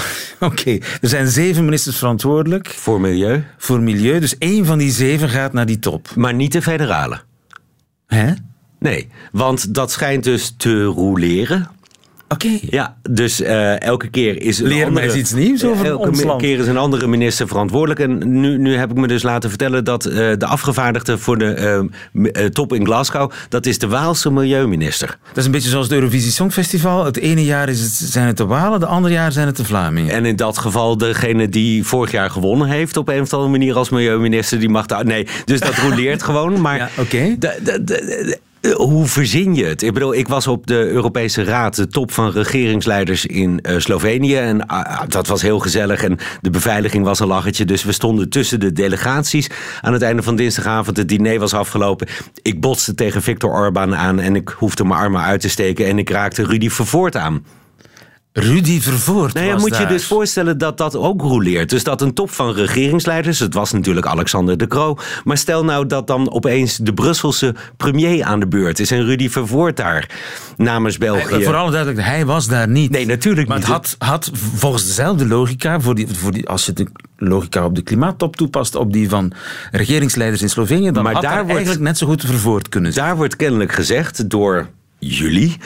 Oké, 0.40 0.70
er 1.00 1.08
zijn 1.08 1.28
zeven 1.28 1.64
ministers 1.64 1.98
verantwoordelijk. 1.98 2.68
Voor 2.68 3.00
milieu. 3.00 3.44
Voor 3.58 3.80
milieu, 3.80 4.20
dus 4.20 4.38
één 4.38 4.66
van 4.66 4.78
die 4.78 4.90
zeven 4.90 5.28
gaat 5.28 5.52
naar 5.52 5.66
die 5.66 5.78
top. 5.78 6.08
Maar 6.16 6.34
niet 6.34 6.52
de 6.52 6.62
federale. 6.62 7.20
Hè? 8.06 8.32
Nee, 8.78 9.08
want 9.32 9.74
dat 9.74 9.90
schijnt 9.90 10.24
dus 10.24 10.54
te 10.56 10.82
roleren. 10.84 11.70
Oké. 12.32 12.58
Ja, 12.60 12.96
dus 13.10 13.40
uh, 13.40 13.80
elke 13.82 14.08
keer 14.08 14.42
is 14.42 14.58
een 14.58 14.66
Leer 14.66 14.84
andere, 14.84 14.92
mij 14.94 15.02
eens 15.04 15.14
iets 15.14 15.32
nieuws 15.32 15.64
over 15.64 15.86
elke 15.86 16.08
ons 16.08 16.22
land. 16.22 16.40
keer 16.40 16.58
is 16.58 16.66
een 16.66 16.76
andere 16.76 17.06
minister 17.06 17.48
verantwoordelijk. 17.48 18.00
En 18.00 18.40
nu, 18.40 18.58
nu 18.58 18.76
heb 18.76 18.90
ik 18.90 18.96
me 18.96 19.06
dus 19.06 19.22
laten 19.22 19.48
vertellen 19.48 19.84
dat 19.84 20.06
uh, 20.06 20.14
de 20.14 20.46
afgevaardigde 20.46 21.18
voor 21.18 21.38
de 21.38 21.88
uh, 22.12 22.44
top 22.44 22.72
in 22.72 22.84
Glasgow, 22.84 23.30
dat 23.48 23.66
is 23.66 23.78
de 23.78 23.88
Waalse 23.88 24.30
milieuminister. 24.30 25.18
Dat 25.28 25.36
is 25.36 25.44
een 25.44 25.50
beetje 25.50 25.70
zoals 25.70 25.86
het 25.86 25.94
Eurovisie 25.94 26.32
Songfestival. 26.32 27.04
Het 27.04 27.16
ene 27.16 27.44
jaar 27.44 27.68
is 27.68 27.80
het, 27.80 27.92
zijn 27.92 28.26
het 28.26 28.36
de 28.36 28.46
Walen, 28.46 28.80
de 28.80 28.86
andere 28.86 29.14
jaar 29.14 29.32
zijn 29.32 29.46
het 29.46 29.56
de 29.56 29.64
Vlamingen. 29.64 30.14
En 30.14 30.24
in 30.24 30.36
dat 30.36 30.58
geval 30.58 30.96
degene 30.96 31.48
die 31.48 31.86
vorig 31.86 32.10
jaar 32.10 32.30
gewonnen 32.30 32.68
heeft 32.68 32.96
op 32.96 33.08
een 33.08 33.20
of 33.20 33.32
andere 33.32 33.50
manier 33.50 33.76
als 33.76 33.88
milieuminister, 33.90 34.58
die 34.58 34.68
mag 34.68 34.86
daar... 34.86 35.04
Nee, 35.04 35.26
dus 35.44 35.60
dat 35.60 35.76
roleert 35.88 36.22
gewoon. 36.22 36.60
Maar 36.60 36.76
ja, 36.76 36.88
oké. 36.98 37.00
Okay 37.00 37.38
Eh, 37.40 38.34
Hoe 38.60 39.06
verzin 39.06 39.54
je 39.54 39.64
het? 39.64 39.82
Ik 39.82 39.92
bedoel, 39.92 40.14
ik 40.14 40.28
was 40.28 40.46
op 40.46 40.66
de 40.66 40.88
Europese 40.88 41.44
Raad, 41.44 41.76
de 41.76 41.86
top 41.86 42.12
van 42.12 42.30
regeringsleiders 42.30 43.26
in 43.26 43.60
eh, 43.60 43.78
Slovenië. 43.78 44.36
En 44.36 44.66
ah, 44.66 45.02
dat 45.08 45.26
was 45.26 45.42
heel 45.42 45.58
gezellig. 45.58 46.02
En 46.02 46.18
de 46.40 46.50
beveiliging 46.50 47.04
was 47.04 47.20
een 47.20 47.26
lachertje. 47.26 47.64
Dus 47.64 47.84
we 47.84 47.92
stonden 47.92 48.28
tussen 48.28 48.60
de 48.60 48.72
delegaties. 48.72 49.50
Aan 49.80 49.92
het 49.92 50.02
einde 50.02 50.22
van 50.22 50.36
dinsdagavond, 50.36 50.96
het 50.96 51.08
diner 51.08 51.38
was 51.38 51.54
afgelopen. 51.54 52.08
Ik 52.42 52.60
botste 52.60 52.94
tegen 52.94 53.22
Viktor 53.22 53.50
Orban 53.50 53.96
aan 53.96 54.20
en 54.20 54.36
ik 54.36 54.48
hoefde 54.48 54.84
mijn 54.84 55.00
armen 55.00 55.22
uit 55.22 55.40
te 55.40 55.48
steken. 55.48 55.86
En 55.86 55.98
ik 55.98 56.10
raakte 56.10 56.44
Rudy 56.44 56.68
Vervoort 56.68 57.16
aan. 57.16 57.44
Rudy 58.32 58.80
Vervoort 58.80 59.34
Nou 59.34 59.46
ja, 59.46 59.52
was 59.52 59.62
moet 59.62 59.76
je 59.76 59.86
dus 59.86 60.06
voorstellen 60.06 60.58
dat 60.58 60.78
dat 60.78 60.96
ook 60.96 61.20
roleert. 61.20 61.70
Dus 61.70 61.84
dat 61.84 62.00
een 62.00 62.14
top 62.14 62.30
van 62.30 62.52
regeringsleiders, 62.54 63.38
het 63.38 63.54
was 63.54 63.72
natuurlijk 63.72 64.06
Alexander 64.06 64.56
de 64.56 64.66
Croo. 64.66 64.96
Maar 65.24 65.36
stel 65.38 65.64
nou 65.64 65.86
dat 65.86 66.06
dan 66.06 66.30
opeens 66.32 66.76
de 66.76 66.92
Brusselse 66.94 67.54
premier 67.76 68.24
aan 68.24 68.40
de 68.40 68.46
beurt 68.46 68.78
is 68.78 68.90
en 68.90 69.04
Rudy 69.04 69.28
Vervoort 69.28 69.76
daar 69.76 70.08
namens 70.56 70.98
België. 70.98 71.34
Hij- 71.34 71.42
Vooral 71.42 71.70
duidelijk, 71.70 72.02
hij 72.06 72.26
was 72.26 72.46
daar 72.48 72.68
niet. 72.68 72.90
Nee, 72.90 73.06
natuurlijk 73.06 73.48
maar 73.48 73.58
niet. 73.58 73.66
het 73.66 73.76
had, 73.76 73.94
had 73.98 74.30
volgens 74.54 74.86
dezelfde 74.86 75.26
logica, 75.26 75.80
voor 75.80 75.94
die, 75.94 76.06
voor 76.12 76.32
die, 76.32 76.48
als 76.48 76.66
je 76.66 76.72
de 76.72 76.86
logica 77.16 77.64
op 77.64 77.74
de 77.74 77.82
klimaattop 77.82 78.36
toepast, 78.36 78.74
op 78.74 78.92
die 78.92 79.08
van 79.08 79.32
regeringsleiders 79.70 80.42
in 80.42 80.50
Slovenië, 80.50 80.90
dan 80.90 81.02
Maar 81.02 81.12
had 81.12 81.22
daar 81.22 81.30
daar 81.30 81.40
wordt- 81.40 81.56
eigenlijk 81.56 81.84
net 81.86 81.98
zo 81.98 82.06
goed 82.06 82.24
vervoerd 82.24 82.68
kunnen 82.68 82.92
zijn. 82.92 83.06
Daar 83.06 83.16
wordt 83.16 83.36
kennelijk 83.36 83.72
gezegd 83.72 84.30
door 84.30 84.68
jullie. 84.98 85.56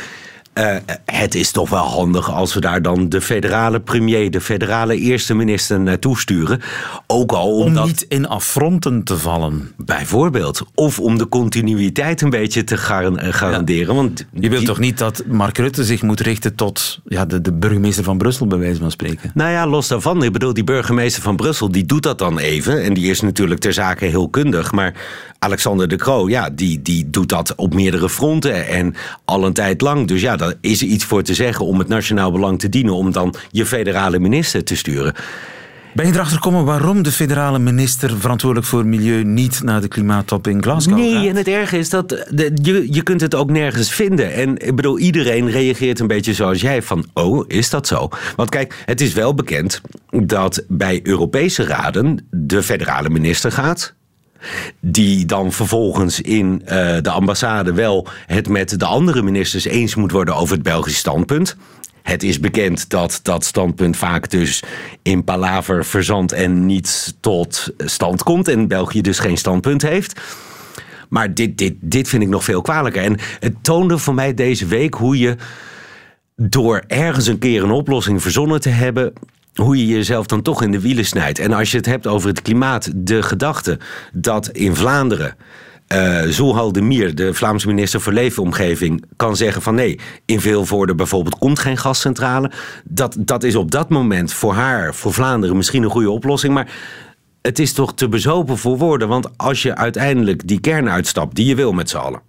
Eh, 0.55 0.77
het 1.05 1.35
is 1.35 1.51
toch 1.51 1.71
wel 1.71 1.85
handig 1.85 2.31
als 2.33 2.55
we 2.55 2.61
daar 2.61 2.83
dan 2.83 3.09
de 3.09 3.21
federale 3.21 3.81
premier, 3.81 4.31
de 4.31 4.41
federale 4.41 4.97
eerste 4.97 5.35
minister 5.35 5.81
naartoe 5.81 6.19
sturen. 6.19 6.61
Ook 7.07 7.33
al 7.33 7.57
Om 7.57 7.67
omdat. 7.67 7.87
niet 7.87 8.05
in 8.09 8.29
affronten 8.29 9.03
te 9.03 9.19
vallen. 9.19 9.73
Bijvoorbeeld. 9.77 10.63
Of 10.75 10.99
om 11.01 11.19
de 11.19 11.29
continuïteit 11.29 12.21
een 12.21 12.31
beetje 12.31 12.65
te 12.65 12.75
eh, 12.75 12.81
garanderen. 13.33 13.95
Want 13.95 14.27
Je 14.33 14.41
wilt 14.49 14.59
die- 14.59 14.67
toch 14.69 14.79
niet 14.79 14.99
dat 14.99 15.23
Mark 15.27 15.59
Rutte 15.59 15.85
zich 15.85 16.03
moet 16.03 16.21
richten 16.21 16.55
tot 16.55 17.01
ja, 17.07 17.25
de, 17.25 17.41
de 17.41 17.53
burgemeester 17.53 18.05
van 18.05 18.19
Brussel, 18.19 18.47
bij 18.47 18.59
wijze 18.59 18.81
van 18.81 18.91
spreken? 18.91 19.31
Nou 19.35 19.51
ja, 19.51 19.67
los 19.67 19.89
daarvan. 19.89 20.23
Ik 20.25 20.33
bedoel, 20.33 20.53
die 20.55 20.65
burgemeester 20.65 21.23
van 21.23 21.37
Brussel, 21.37 21.71
die 21.71 21.85
doet 21.87 22.03
dat 22.03 22.19
dan 22.19 22.39
even. 22.39 22.83
En 22.83 22.95
die 22.95 23.11
is 23.11 23.21
natuurlijk 23.21 23.61
ter 23.61 23.73
zake 23.73 24.05
heel 24.05 24.29
kundig. 24.29 24.73
Maar 24.73 24.95
Alexander 25.39 25.89
de 25.89 25.97
Croo, 25.97 26.29
ja, 26.29 26.51
die, 26.51 26.83
die 26.83 27.11
doet 27.11 27.29
dat 27.29 27.55
op 27.55 27.75
meerdere 27.75 28.09
fronten 28.09 28.67
en 28.67 28.95
al 29.25 29.45
een 29.47 29.53
tijd 29.53 29.81
lang. 29.81 30.09
Dus 30.09 30.21
ja, 30.21 30.37
daar 30.45 30.55
is 30.61 30.81
er 30.81 30.87
iets 30.87 31.05
voor 31.05 31.23
te 31.23 31.35
zeggen 31.35 31.67
om 31.67 31.79
het 31.79 31.89
nationaal 31.89 32.33
belang 32.33 32.59
te 32.59 32.69
dienen. 32.69 32.95
Om 32.95 33.13
dan 33.13 33.35
je 33.51 33.67
federale 33.67 34.19
minister 34.19 34.65
te 34.65 34.77
sturen. 34.77 35.15
Ben 35.95 36.07
je 36.07 36.13
erachter 36.13 36.37
gekomen 36.37 36.65
waarom 36.65 37.03
de 37.03 37.13
federale 37.13 37.59
minister 37.59 38.19
verantwoordelijk 38.19 38.69
voor 38.69 38.87
milieu 38.87 39.25
niet 39.25 39.63
naar 39.63 39.81
de 39.81 39.89
klimaattop 39.89 40.47
in 40.47 40.63
Glasgow 40.63 40.97
Nee, 40.99 41.15
gaat? 41.15 41.27
en 41.27 41.37
het 41.37 41.49
erge 41.49 41.79
is 41.79 41.91
dat 41.91 42.09
de, 42.09 42.59
je, 42.63 42.93
je 42.93 43.03
kunt 43.03 43.21
het 43.21 43.35
ook 43.35 43.51
nergens 43.51 43.93
vinden. 43.93 44.33
En 44.33 44.67
ik 44.67 44.77
bedoel, 44.77 44.99
iedereen 44.99 45.51
reageert 45.51 46.01
een 46.01 46.07
beetje 46.07 46.35
zoals 46.35 46.61
jij 46.61 46.83
van, 46.83 47.07
oh, 47.13 47.45
is 47.47 47.71
dat 47.71 47.87
zo? 47.87 48.09
Want 48.37 48.49
kijk, 48.49 48.83
het 48.85 49.01
is 49.01 49.13
wel 49.13 49.35
bekend 49.35 49.81
dat 50.11 50.65
bij 50.69 51.01
Europese 51.03 51.65
raden 51.65 52.27
de 52.31 52.63
federale 52.63 53.11
minister 53.11 53.53
gaat. 53.53 53.95
Die 54.81 55.27
dan 55.27 55.53
vervolgens 55.53 56.21
in 56.21 56.63
eh, 56.65 56.97
de 57.01 57.11
ambassade 57.11 57.73
wel 57.73 58.07
het 58.27 58.49
met 58.49 58.79
de 58.79 58.85
andere 58.85 59.23
ministers 59.23 59.65
eens 59.65 59.95
moet 59.95 60.13
worden 60.13 60.37
over 60.37 60.55
het 60.55 60.63
Belgisch 60.63 60.97
standpunt. 60.97 61.57
Het 62.03 62.23
is 62.23 62.41
bekend 62.41 62.91
dat 62.91 63.21
dat 63.23 63.45
standpunt 63.45 63.97
vaak 63.97 64.31
dus 64.31 64.63
in 65.03 65.25
palaver 65.25 65.85
verzandt 65.85 66.33
en 66.33 66.67
niet 66.67 67.15
tot 67.21 67.73
stand 67.79 68.23
komt. 68.23 68.49
En 68.49 68.69
België 68.69 69.01
dus 69.01 69.19
geen 69.19 69.37
standpunt 69.37 69.83
heeft. 69.83 70.21
Maar 71.09 71.35
dit, 71.35 71.59
dit, 71.59 71.75
dit 71.81 72.09
vind 72.09 72.23
ik 72.23 72.29
nog 72.29 72.45
veel 72.45 72.63
kwalijker. 72.63 73.03
En 73.03 73.19
het 73.41 73.55
toonde 73.63 73.99
voor 73.99 74.15
mij 74.15 74.35
deze 74.35 74.67
week 74.67 74.95
hoe 74.95 75.19
je 75.19 75.37
door 76.37 76.83
ergens 76.87 77.27
een 77.27 77.39
keer 77.39 77.63
een 77.63 77.71
oplossing 77.71 78.23
verzonnen 78.23 78.61
te 78.61 78.69
hebben. 78.69 79.13
Hoe 79.55 79.77
je 79.77 79.87
jezelf 79.87 80.27
dan 80.27 80.43
toch 80.43 80.63
in 80.63 80.71
de 80.71 80.81
wielen 80.81 81.05
snijdt. 81.05 81.39
En 81.39 81.53
als 81.53 81.71
je 81.71 81.77
het 81.77 81.87
hebt 81.87 82.07
over 82.07 82.29
het 82.29 82.43
klimaat, 82.43 82.91
de 82.95 83.23
gedachte 83.23 83.79
dat 84.13 84.49
in 84.49 84.75
Vlaanderen. 84.75 85.37
eh 85.87 86.23
Zulhal 86.23 86.73
de 86.73 86.83
Mier, 86.83 87.15
de 87.15 87.35
Vlaamse 87.35 87.67
minister 87.67 88.01
voor 88.01 88.13
Leefomgeving, 88.13 89.05
kan 89.17 89.37
zeggen 89.37 89.63
van 89.63 89.75
nee, 89.75 89.99
in 90.25 90.41
Vilvoorde 90.41 90.95
bijvoorbeeld 90.95 91.39
komt 91.39 91.59
geen 91.59 91.77
gascentrale. 91.77 92.51
Dat, 92.85 93.17
dat 93.19 93.43
is 93.43 93.55
op 93.55 93.71
dat 93.71 93.89
moment 93.89 94.33
voor 94.33 94.55
haar, 94.55 94.95
voor 94.95 95.13
Vlaanderen 95.13 95.57
misschien 95.57 95.83
een 95.83 95.91
goede 95.91 96.11
oplossing. 96.11 96.55
Maar 96.55 96.73
het 97.43 97.59
is 97.59 97.73
toch 97.73 97.95
te 97.95 98.09
bezopen 98.09 98.59
voor 98.59 98.79
woorden. 98.79 99.09
Want 99.09 99.39
als 99.39 99.63
je 99.63 99.75
uiteindelijk 99.75 100.49
die 100.49 100.61
kern 100.61 100.91
uitstapt 100.91 101.35
die 101.35 101.47
je 101.47 101.55
wil 101.55 101.73
met 101.73 101.91
z'n 101.91 101.97
allen. 101.97 102.21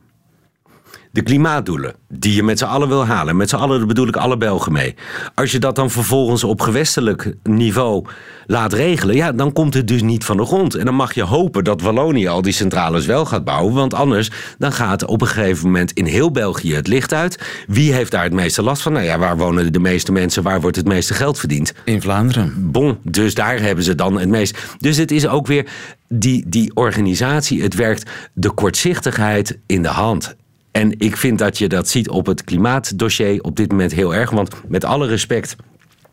De 1.15 1.21
klimaatdoelen 1.21 1.93
die 2.07 2.35
je 2.35 2.43
met 2.43 2.57
z'n 2.57 2.65
allen 2.65 2.87
wil 2.87 3.05
halen. 3.05 3.37
Met 3.37 3.49
z'n 3.49 3.55
allen 3.55 3.77
daar 3.77 3.87
bedoel 3.87 4.07
ik 4.07 4.15
alle 4.15 4.37
Belgen 4.37 4.71
mee. 4.71 4.95
Als 5.35 5.51
je 5.51 5.59
dat 5.59 5.75
dan 5.75 5.89
vervolgens 5.89 6.43
op 6.43 6.61
gewestelijk 6.61 7.35
niveau 7.43 8.05
laat 8.45 8.73
regelen... 8.73 9.15
ja, 9.15 9.31
dan 9.31 9.53
komt 9.53 9.73
het 9.73 9.87
dus 9.87 10.01
niet 10.01 10.25
van 10.25 10.37
de 10.37 10.45
grond. 10.45 10.75
En 10.75 10.85
dan 10.85 10.95
mag 10.95 11.13
je 11.13 11.23
hopen 11.23 11.63
dat 11.63 11.81
Wallonië 11.81 12.27
al 12.27 12.41
die 12.41 12.53
centrales 12.53 13.05
wel 13.05 13.25
gaat 13.25 13.43
bouwen. 13.43 13.73
Want 13.73 13.93
anders 13.93 14.31
dan 14.57 14.71
gaat 14.71 15.05
op 15.05 15.21
een 15.21 15.27
gegeven 15.27 15.65
moment 15.65 15.91
in 15.91 16.05
heel 16.05 16.31
België 16.31 16.75
het 16.75 16.87
licht 16.87 17.13
uit. 17.13 17.63
Wie 17.67 17.93
heeft 17.93 18.11
daar 18.11 18.23
het 18.23 18.33
meeste 18.33 18.63
last 18.63 18.81
van? 18.81 18.93
Nou 18.93 19.05
ja, 19.05 19.17
waar 19.17 19.37
wonen 19.37 19.73
de 19.73 19.79
meeste 19.79 20.11
mensen? 20.11 20.43
Waar 20.43 20.61
wordt 20.61 20.75
het 20.75 20.87
meeste 20.87 21.13
geld 21.13 21.39
verdiend? 21.39 21.73
In 21.85 22.01
Vlaanderen. 22.01 22.71
Bon, 22.71 22.97
dus 23.03 23.33
daar 23.33 23.61
hebben 23.61 23.83
ze 23.83 23.95
dan 23.95 24.19
het 24.19 24.29
meest. 24.29 24.57
Dus 24.77 24.97
het 24.97 25.11
is 25.11 25.27
ook 25.27 25.47
weer 25.47 25.65
die, 26.07 26.43
die 26.47 26.71
organisatie, 26.73 27.61
het 27.61 27.75
werkt 27.75 28.09
de 28.33 28.51
kortzichtigheid 28.51 29.57
in 29.65 29.81
de 29.81 29.87
hand. 29.87 30.35
En 30.75 30.99
ik 30.99 31.17
vind 31.17 31.39
dat 31.39 31.57
je 31.57 31.67
dat 31.67 31.89
ziet 31.89 32.09
op 32.09 32.25
het 32.25 32.43
klimaatdossier 32.43 33.41
op 33.41 33.55
dit 33.55 33.71
moment 33.71 33.91
heel 33.93 34.15
erg. 34.15 34.29
Want 34.29 34.51
met 34.67 34.83
alle 34.83 35.07
respect 35.07 35.55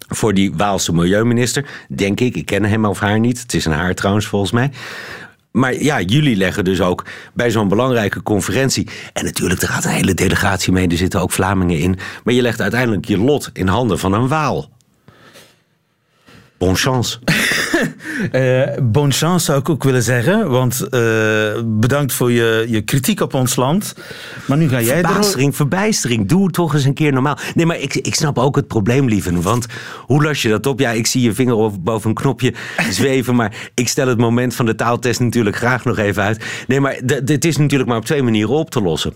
voor 0.08 0.34
die 0.34 0.54
Waalse 0.54 0.92
milieuminister, 0.92 1.66
denk 1.88 2.20
ik, 2.20 2.36
ik 2.36 2.46
ken 2.46 2.64
hem 2.64 2.84
of 2.84 2.98
haar 2.98 3.20
niet. 3.20 3.40
Het 3.40 3.54
is 3.54 3.64
een 3.64 3.72
haar 3.72 3.94
trouwens 3.94 4.26
volgens 4.26 4.52
mij. 4.52 4.70
Maar 5.50 5.82
ja, 5.82 6.00
jullie 6.00 6.36
leggen 6.36 6.64
dus 6.64 6.80
ook 6.80 7.04
bij 7.34 7.50
zo'n 7.50 7.68
belangrijke 7.68 8.22
conferentie. 8.22 8.88
En 9.12 9.24
natuurlijk, 9.24 9.62
er 9.62 9.68
gaat 9.68 9.84
een 9.84 9.90
hele 9.90 10.14
delegatie 10.14 10.72
mee, 10.72 10.88
er 10.88 10.96
zitten 10.96 11.20
ook 11.20 11.32
Vlamingen 11.32 11.78
in. 11.78 11.98
Maar 12.24 12.34
je 12.34 12.42
legt 12.42 12.60
uiteindelijk 12.60 13.04
je 13.04 13.18
lot 13.18 13.50
in 13.52 13.66
handen 13.66 13.98
van 13.98 14.12
een 14.12 14.28
Waal. 14.28 14.71
Bon 16.62 16.76
chance. 16.76 17.18
Eh 18.32 18.78
bonne 18.82 19.12
chance 19.12 19.44
zou 19.44 19.58
ik 19.58 19.68
ook 19.68 19.84
willen 19.84 20.02
zeggen, 20.02 20.50
want 20.50 20.88
eh, 20.88 21.00
bedankt 21.64 22.12
voor 22.12 22.32
je, 22.32 22.66
je 22.68 22.80
kritiek 22.82 23.20
op 23.20 23.34
ons 23.34 23.56
land. 23.56 23.94
Maar 24.46 24.58
nu 24.58 24.68
ga 24.68 24.80
jij 24.80 24.96
er... 24.96 25.04
Verbijstering, 25.04 25.56
verbijstering. 25.56 26.28
Doe 26.28 26.44
het 26.44 26.52
toch 26.52 26.74
eens 26.74 26.84
een 26.84 26.94
keer 26.94 27.12
normaal. 27.12 27.38
Nee, 27.54 27.66
maar 27.66 27.78
ik, 27.78 27.94
ik 27.94 28.14
snap 28.14 28.38
ook 28.38 28.56
het 28.56 28.66
probleem, 28.66 29.08
lieve. 29.08 29.40
Want 29.40 29.66
hoe 29.98 30.22
los 30.22 30.42
je 30.42 30.48
dat 30.48 30.66
op? 30.66 30.78
Ja, 30.78 30.90
ik 30.90 31.06
zie 31.06 31.22
je 31.22 31.32
vinger 31.32 31.80
boven 31.80 32.08
een 32.08 32.16
knopje 32.16 32.54
zweven. 32.90 33.34
Maar 33.34 33.70
ik 33.74 33.88
stel 33.88 34.06
het 34.06 34.18
moment 34.18 34.54
van 34.54 34.66
de 34.66 34.74
taaltest 34.74 35.20
natuurlijk 35.20 35.56
graag 35.56 35.84
nog 35.84 35.98
even 35.98 36.22
uit. 36.22 36.44
Nee, 36.66 36.80
maar 36.80 37.00
dit 37.24 37.44
is 37.44 37.56
natuurlijk 37.56 37.90
maar 37.90 37.98
op 37.98 38.04
twee 38.04 38.22
manieren 38.22 38.54
op 38.54 38.70
te 38.70 38.82
lossen. 38.82 39.14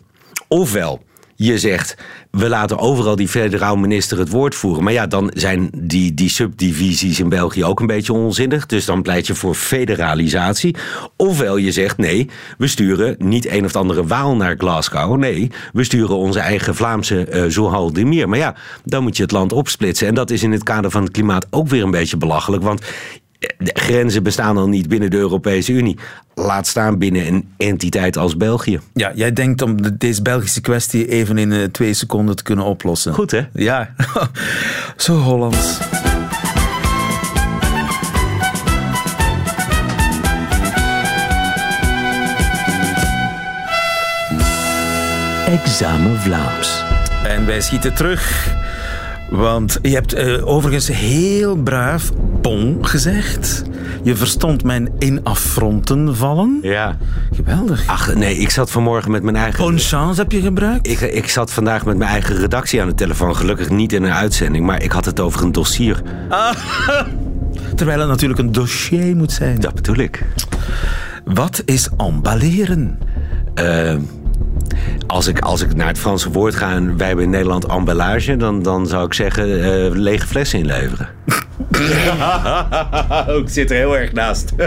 Ofwel, 0.48 1.02
je 1.36 1.58
zegt, 1.58 1.96
we 2.30 2.48
laten 2.48 2.78
overal 2.78 3.16
die 3.16 3.28
federaal 3.28 3.76
minister 3.76 4.18
het 4.18 4.28
woord 4.28 4.54
voeren. 4.54 4.84
Maar 4.84 4.92
ja, 4.92 5.06
dan 5.06 5.30
zijn 5.34 5.70
die, 5.78 6.14
die 6.14 6.30
subdivisies 6.30 7.20
in 7.20 7.28
België 7.28 7.64
ook 7.64 7.80
een 7.80 7.86
beetje 7.86 8.12
onzinnig. 8.12 8.66
Dus 8.66 8.84
dan 8.84 9.02
pleit 9.02 9.26
je 9.26 9.34
voor 9.34 9.54
federalisatie. 9.54 10.76
Ofwel 11.16 11.56
je 11.56 11.72
zegt, 11.72 11.96
nee, 11.96 12.30
we 12.58 12.66
sturen 12.66 13.14
niet 13.18 13.48
een 13.48 13.64
of 13.64 13.76
andere 13.76 14.06
Waal 14.06 14.36
naar 14.36 14.54
Glasgow. 14.58 15.16
Nee, 15.16 15.50
we 15.72 15.84
sturen 15.84 16.16
onze 16.16 16.40
eigen 16.40 16.74
Vlaamse 16.74 17.44
Zohal 17.48 17.92
de 17.92 18.04
Mier. 18.04 18.28
Maar 18.28 18.38
ja, 18.38 18.54
dan 18.84 19.02
moet 19.02 19.16
je 19.16 19.22
het 19.22 19.32
land 19.32 19.52
opsplitsen. 19.52 20.06
En 20.06 20.14
dat 20.14 20.30
is 20.30 20.42
in 20.42 20.52
het 20.52 20.62
kader 20.62 20.90
van 20.90 21.02
het 21.02 21.12
klimaat 21.12 21.46
ook 21.50 21.68
weer 21.68 21.82
een 21.82 21.90
beetje 21.90 22.16
belachelijk. 22.16 22.62
Want 22.62 22.80
de 23.58 23.70
grenzen 23.74 24.22
bestaan 24.22 24.56
al 24.56 24.68
niet 24.68 24.88
binnen 24.88 25.10
de 25.10 25.16
Europese 25.16 25.72
Unie. 25.72 25.98
Laat 26.34 26.66
staan 26.66 26.98
binnen 26.98 27.26
een 27.26 27.48
entiteit 27.56 28.16
als 28.16 28.36
België. 28.36 28.80
Ja, 28.94 29.12
jij 29.14 29.32
denkt 29.32 29.62
om 29.62 29.82
de- 29.82 29.96
deze 29.96 30.22
Belgische 30.22 30.60
kwestie 30.60 31.08
even 31.08 31.38
in 31.38 31.52
eh, 31.52 31.62
twee 31.64 31.94
seconden 31.94 32.36
te 32.36 32.42
kunnen 32.42 32.64
oplossen. 32.64 33.14
Goed, 33.14 33.30
hè? 33.30 33.40
Ja, 33.52 33.94
zo 34.96 35.14
Hollands. 35.16 35.78
Examen 45.46 46.20
Vlaams. 46.20 46.82
En 47.24 47.46
wij 47.46 47.60
schieten 47.60 47.94
terug. 47.94 48.54
Want 49.30 49.78
je 49.82 49.88
hebt 49.88 50.12
eh, 50.12 50.46
overigens 50.48 50.88
heel 50.88 51.56
braaf 51.56 52.12
bon 52.40 52.78
gezegd. 52.80 53.62
Je 54.02 54.16
verstond 54.16 54.64
mijn 54.64 54.92
in 54.98 55.24
affronten 55.24 56.16
vallen. 56.16 56.58
Ja. 56.62 56.96
Geweldig. 57.34 57.86
Ach, 57.86 58.14
nee, 58.14 58.36
ik 58.36 58.50
zat 58.50 58.70
vanmorgen 58.70 59.10
met 59.10 59.22
mijn 59.22 59.36
eigen... 59.36 59.64
Bonne 59.64 59.78
chance 59.78 60.20
heb 60.20 60.32
je 60.32 60.40
gebruikt. 60.40 60.88
Ik, 60.88 61.00
ik 61.00 61.28
zat 61.28 61.50
vandaag 61.50 61.84
met 61.84 61.96
mijn 61.96 62.10
eigen 62.10 62.36
redactie 62.36 62.80
aan 62.80 62.88
de 62.88 62.94
telefoon. 62.94 63.36
Gelukkig 63.36 63.70
niet 63.70 63.92
in 63.92 64.02
een 64.02 64.12
uitzending, 64.12 64.66
maar 64.66 64.82
ik 64.82 64.92
had 64.92 65.04
het 65.04 65.20
over 65.20 65.42
een 65.42 65.52
dossier. 65.52 66.02
Terwijl 67.76 67.98
het 67.98 68.08
natuurlijk 68.08 68.40
een 68.40 68.52
dossier 68.52 69.16
moet 69.16 69.32
zijn. 69.32 69.60
Dat 69.60 69.74
bedoel 69.74 69.96
ik. 69.96 70.24
Wat 71.24 71.62
is 71.64 71.88
emballeren? 71.96 72.98
Eh, 73.54 73.94
Als 75.06 75.26
ik, 75.26 75.38
als 75.38 75.62
ik 75.62 75.74
naar 75.74 75.86
het 75.86 75.98
Franse 75.98 76.30
woord 76.30 76.54
ga 76.54 76.72
en 76.72 76.96
wij 76.96 77.06
hebben 77.06 77.24
in 77.24 77.30
Nederland 77.30 77.64
emballage, 77.66 78.36
dan, 78.36 78.62
dan 78.62 78.86
zou 78.86 79.06
ik 79.06 79.14
zeggen 79.14 79.64
eh, 79.64 79.90
lege 79.90 80.26
flessen 80.26 80.58
inleveren. 80.58 81.08
ik 83.42 83.48
zit 83.48 83.70
er 83.70 83.76
heel 83.76 83.96
erg 83.96 84.12
naast. 84.12 84.52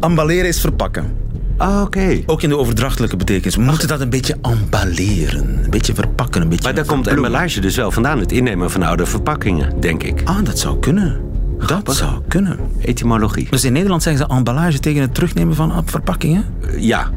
Emballeren 0.00 0.48
is 0.48 0.60
verpakken. 0.60 1.22
Ah, 1.56 1.80
oké. 1.82 2.22
Ook 2.26 2.42
in 2.42 2.48
de 2.48 2.56
overdrachtelijke 2.56 3.16
betekenis. 3.16 3.56
We 3.56 3.62
moeten 3.62 3.88
dat 3.88 4.00
een 4.00 4.10
beetje 4.10 4.36
emballeren. 4.42 5.64
Een 5.64 5.70
beetje 5.70 5.94
verpakken, 5.94 6.42
een 6.42 6.48
beetje 6.48 6.64
Maar 6.64 6.74
daar 6.74 6.84
komt 6.84 7.06
emballage 7.06 7.60
dus 7.60 7.76
wel 7.76 7.90
vandaan. 7.90 8.18
Het 8.18 8.32
innemen 8.32 8.70
van 8.70 8.82
oude 8.82 9.06
verpakkingen, 9.06 9.80
denk 9.80 10.02
ik. 10.02 10.20
Ah, 10.24 10.44
dat 10.44 10.58
zou 10.58 10.78
kunnen. 10.78 11.20
Dat 11.66 11.94
zou 11.94 12.20
kunnen. 12.28 12.58
Etymologie. 12.80 13.46
Dus 13.50 13.64
in 13.64 13.72
Nederland 13.72 14.02
zeggen 14.02 14.26
ze 14.28 14.34
emballage 14.34 14.78
tegen 14.78 15.00
het 15.00 15.14
terugnemen 15.14 15.54
van 15.54 15.82
verpakkingen. 15.84 16.44
Ja, 16.76 17.10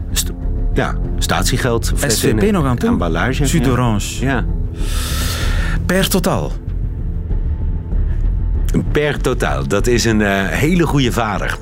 ja, 0.75 0.95
statiegeld. 1.17 1.91
SVP 2.07 2.41
in- 2.43 2.53
nog 2.53 2.65
aan 2.65 2.77
toe? 2.77 2.89
Emballage. 2.89 3.45
Jus 3.45 4.19
ja. 4.19 4.45
Per 5.85 6.09
totaal. 6.09 6.51
Per 8.91 9.21
totaal. 9.21 9.67
Dat 9.67 9.87
is 9.87 10.05
een 10.05 10.21
eh, 10.21 10.47
hele 10.47 10.85
goede 10.85 11.11
vader. 11.11 11.57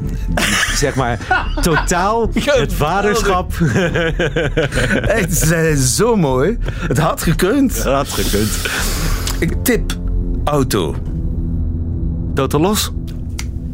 Zeg 0.76 0.96
maar, 0.96 1.20
totaal 1.62 2.30
het 2.34 2.74
vaderschap 2.74 3.54
Echt, 5.02 5.34
ze 5.38 5.46
zijn 5.46 5.78
zo 5.78 6.16
mooi. 6.16 6.58
Het 6.88 6.98
had 6.98 7.22
gekund. 7.22 7.84
had 7.84 8.08
gekund. 8.10 8.52
Tip. 9.64 9.98
Auto. 10.44 10.96
Totaal 12.34 12.62
los? 12.62 12.92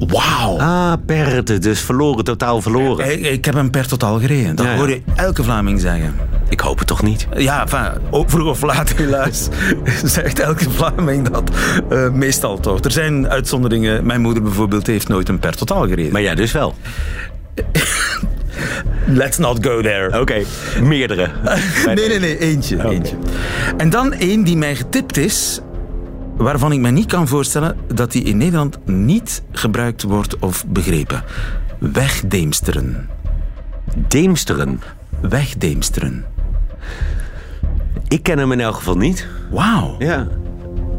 Wauw. 0.07 0.57
Ah, 0.59 0.93
per, 1.05 1.59
dus 1.61 1.79
verloren, 1.79 2.23
totaal 2.23 2.61
verloren. 2.61 3.11
Ik, 3.11 3.25
ik 3.25 3.45
heb 3.45 3.53
hem 3.53 3.69
per 3.69 3.87
totaal 3.87 4.19
gereden. 4.19 4.55
Dat 4.55 4.65
Ja, 4.65 4.71
ja. 4.71 4.77
hoor 4.77 4.89
je 4.89 5.01
elke 5.15 5.43
Vlaming 5.43 5.79
zeggen. 5.79 6.15
Ik 6.49 6.59
hoop 6.59 6.77
het 6.79 6.87
toch 6.87 7.01
niet. 7.01 7.27
Ja, 7.37 7.65
ook 8.09 8.29
vroeg 8.29 8.47
of 8.49 8.61
laat 8.61 8.93
helaas 8.93 9.47
zegt 10.03 10.39
elke 10.39 10.69
Vlaming 10.69 11.29
dat. 11.29 11.51
Eh, 11.89 12.09
meestal 12.09 12.59
toch. 12.59 12.83
Er 12.83 12.91
zijn 12.91 13.29
uitzonderingen. 13.29 14.05
Mijn 14.05 14.21
moeder 14.21 14.43
bijvoorbeeld 14.43 14.87
heeft 14.87 15.07
nooit 15.07 15.29
een 15.29 15.39
per 15.39 15.55
totaal 15.55 15.87
gereden. 15.87 16.11
Maar 16.11 16.21
jij 16.21 16.35
dus 16.35 16.51
wel. 16.51 16.75
Let's 19.05 19.37
not 19.37 19.65
go 19.65 19.81
there. 19.81 20.19
Oké, 20.21 20.41
meerdere. 20.81 21.29
Nee, 21.85 22.07
nee, 22.07 22.19
nee, 22.19 22.37
eentje, 22.37 22.89
eentje. 22.89 23.15
En 23.77 23.89
dan 23.89 24.13
één 24.13 24.43
die 24.43 24.57
mij 24.57 24.75
getipt 24.75 25.17
is, 25.17 25.59
waarvan 26.39 26.71
ik 26.71 26.79
me 26.79 26.89
niet 26.89 27.05
kan 27.05 27.27
voorstellen 27.27 27.77
dat 27.93 28.11
die 28.11 28.23
in 28.23 28.37
Nederland 28.37 28.77
niet 28.85 29.41
gebruikt 29.51 30.03
wordt 30.03 30.39
of 30.39 30.65
begrepen. 30.67 31.23
Wegdeemsteren. 31.79 33.09
Deemsteren. 34.07 34.81
Wegdeemsteren. 35.21 36.25
Ik 38.07 38.23
ken 38.23 38.37
hem 38.37 38.51
in 38.51 38.59
elk 38.59 38.75
geval 38.75 38.97
niet. 38.97 39.27
Wauw. 39.51 39.95
Ja. 39.99 40.27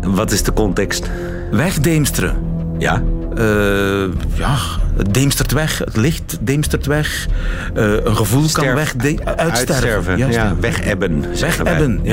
Wat 0.00 0.30
is 0.30 0.42
de 0.42 0.52
context? 0.52 1.10
Wegdeemsteren. 1.50 2.36
Ja. 2.78 3.02
Eh, 3.34 4.04
ja, 4.34 4.56
het 4.96 5.14
deemstert 5.14 5.52
weg, 5.52 5.78
het 5.78 5.96
licht 5.96 6.38
deemstert 6.40 6.86
weg, 6.86 7.28
eh, 7.74 8.04
een 8.04 8.16
gevoel 8.16 8.50
kan 8.52 8.74
weg, 8.74 8.94
uitsterven. 9.24 10.16
Juist, 10.16 10.36
ja, 10.36 10.44
ja. 10.44 10.56
wegebben. 10.60 11.24
zeggen 11.32 11.64
wij. 11.64 11.72
Wegebben, 11.72 12.04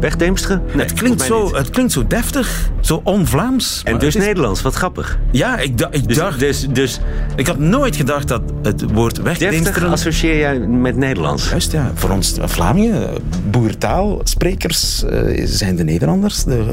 Wegdeemsteren? 0.00 0.62
Nee, 0.74 0.82
Het 0.86 0.92
klinkt, 0.92 1.22
zo, 1.22 1.54
het 1.54 1.70
klinkt 1.70 1.92
zo 1.92 2.06
deftig, 2.06 2.70
zo 2.80 3.00
on-Vlaams. 3.04 3.80
En 3.84 3.98
dus 3.98 4.16
is- 4.16 4.24
Nederlands, 4.24 4.62
wat 4.62 4.74
grappig. 4.74 5.18
Ja, 5.30 5.58
ik, 5.58 5.78
da- 5.78 5.88
ik 5.90 6.08
Dus, 6.08 6.16
dacht... 6.16 6.38
dus, 6.38 6.66
dus 6.68 7.00
Ik 7.36 7.46
had 7.46 7.58
nooit 7.58 7.96
gedacht 7.96 8.28
dat 8.28 8.42
het 8.62 8.92
woord 8.92 9.14
deftig 9.14 9.38
wegdeemsteren... 9.40 9.90
associeer 9.90 10.38
jij 10.38 10.58
met 10.58 10.96
Nederlands. 10.96 11.48
Juist, 11.50 11.72
ja. 11.72 11.90
Voor 11.94 12.10
ons 12.10 12.38
eh, 12.38 12.46
Vlamingen, 12.48 13.08
boertaal, 13.50 14.20
sprekers 14.24 15.04
eh, 15.04 15.42
zijn 15.44 15.76
de 15.76 15.84
Nederlanders. 15.84 16.44
De, 16.44 16.64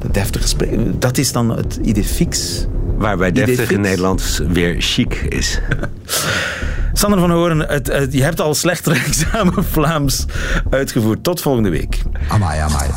de 0.00 0.10
deftige 0.10 0.48
sprekers. 0.48 0.82
Dat 0.98 1.18
is 1.18 1.32
dan 1.32 1.56
het 1.56 1.78
idee 1.82 2.04
fix. 2.04 2.66
Waarbij 2.98 3.32
deftig 3.32 3.70
in. 3.70 3.80
Nederlands 3.80 4.40
weer 4.48 4.76
chic 4.78 5.14
is. 5.14 5.60
Sander 6.98 7.18
van 7.18 7.30
Hoorn, 7.30 7.58
het, 7.58 7.86
het- 7.86 8.12
je 8.12 8.22
hebt 8.22 8.40
al 8.40 8.54
slechter 8.54 8.92
examen 9.06 9.64
Vlaams 9.64 10.24
uitgevoerd. 10.70 11.22
Tot 11.24 11.40
volgende 11.40 11.68
week. 11.68 12.02
Amai, 12.28 12.60
amai. 12.60 12.90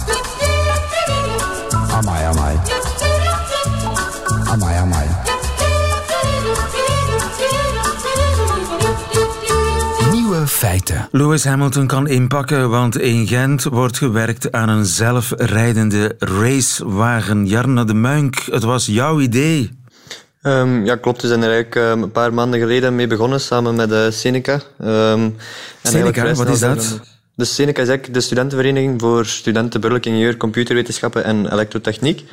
Amai, 1.92 2.24
amai. 2.24 2.58
Amai, 4.46 4.76
feiten. 10.46 11.08
Lewis 11.12 11.44
Hamilton 11.44 11.88
kan 11.88 12.08
inpakken, 12.08 12.70
want 12.70 12.98
in 13.00 13.28
Gent 13.28 13.64
wordt 13.64 13.98
gewerkt 13.98 14.52
aan 14.52 14.70
een 14.70 14.86
zelfrijdende 14.86 16.16
racewagen. 16.20 17.48
Jarno 17.48 17.84
de 17.84 17.94
Muink, 17.94 18.36
het 18.52 18.64
was 18.64 18.86
jouw 18.86 19.20
idee. 19.20 19.72
Ehm, 20.42 20.86
ja, 20.86 20.96
klopt. 20.96 21.22
We 21.22 21.28
zijn 21.28 21.44
er 21.44 21.52
eigenlijk 21.52 21.76
ehm, 21.92 22.02
een 22.04 22.12
paar 22.12 22.34
maanden 22.34 22.60
geleden 22.60 22.96
mee 22.96 23.08
begonnen, 23.08 23.42
samen 23.42 23.76
met 23.76 23.92
eh, 23.92 24.06
Seneca. 24.10 24.60
En 24.80 25.36
eigenlijk 25.84 26.18
vrij 26.18 26.34
wat 26.36 26.50
is 26.50 26.60
dat? 26.60 26.76
dan- 26.90 27.00
Dus 27.36 27.56
Seneca 27.56 27.82
is 27.82 27.88
eigenlijk 27.88 28.14
de 28.20 28.22
studentenvereniging 28.26 29.02
voor 29.02 29.26
studenten 29.26 29.80
burgerlijk 29.82 30.10
ingenieur, 30.10 30.38
computerwetenschappen 30.38 31.24
en 31.24 31.52
elektrotechniek. 31.54 32.24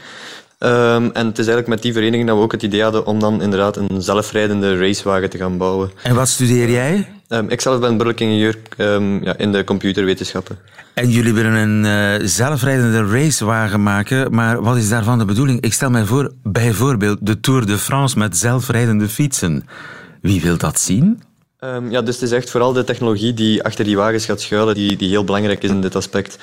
En 0.58 1.12
het 1.14 1.38
is 1.38 1.46
eigenlijk 1.46 1.66
met 1.68 1.82
die 1.82 1.92
vereniging 1.92 2.26
dat 2.28 2.36
we 2.36 2.42
ook 2.42 2.52
het 2.52 2.62
idee 2.62 2.82
hadden 2.82 3.06
om 3.06 3.20
dan 3.20 3.42
inderdaad 3.42 3.76
een 3.76 4.02
zelfrijdende 4.02 4.78
racewagen 4.78 5.30
te 5.30 5.38
gaan 5.38 5.56
bouwen. 5.56 5.90
En 6.02 6.14
wat 6.14 6.28
studeer 6.28 6.70
jij? 6.70 7.08
Ehm, 7.28 7.48
ik 7.48 7.60
zelf 7.60 7.80
ben 7.80 7.88
burgerlijk 7.88 8.20
ingenieur 8.20 8.58
ehm, 8.76 9.24
ja, 9.24 9.36
in 9.36 9.52
de 9.52 9.64
computerwetenschappen. 9.64 10.58
En 10.94 11.10
jullie 11.10 11.34
willen 11.34 11.52
een 11.52 11.84
eh, 11.84 12.26
zelfrijdende 12.26 13.06
racewagen 13.06 13.82
maken, 13.82 14.34
maar 14.34 14.62
wat 14.62 14.76
is 14.76 14.88
daarvan 14.88 15.18
de 15.18 15.24
bedoeling? 15.24 15.60
Ik 15.60 15.72
stel 15.72 15.90
mij 15.90 16.04
voor, 16.04 16.32
bijvoorbeeld 16.42 17.18
de 17.20 17.40
Tour 17.40 17.66
de 17.66 17.78
France 17.78 18.18
met 18.18 18.36
zelfrijdende 18.36 19.08
fietsen. 19.08 19.64
Wie 20.20 20.40
wil 20.40 20.56
dat 20.56 20.80
zien? 20.80 21.22
Ehm, 21.58 21.90
ja, 21.90 22.02
dus 22.02 22.14
het 22.14 22.24
is 22.24 22.32
echt 22.32 22.50
vooral 22.50 22.72
de 22.72 22.84
technologie 22.84 23.34
die 23.34 23.62
achter 23.62 23.84
die 23.84 23.96
wagens 23.96 24.24
gaat 24.24 24.40
schuilen, 24.40 24.74
die, 24.74 24.96
die 24.96 25.08
heel 25.08 25.24
belangrijk 25.24 25.62
is 25.62 25.70
in 25.70 25.80
dit 25.80 25.96
aspect. 25.96 26.38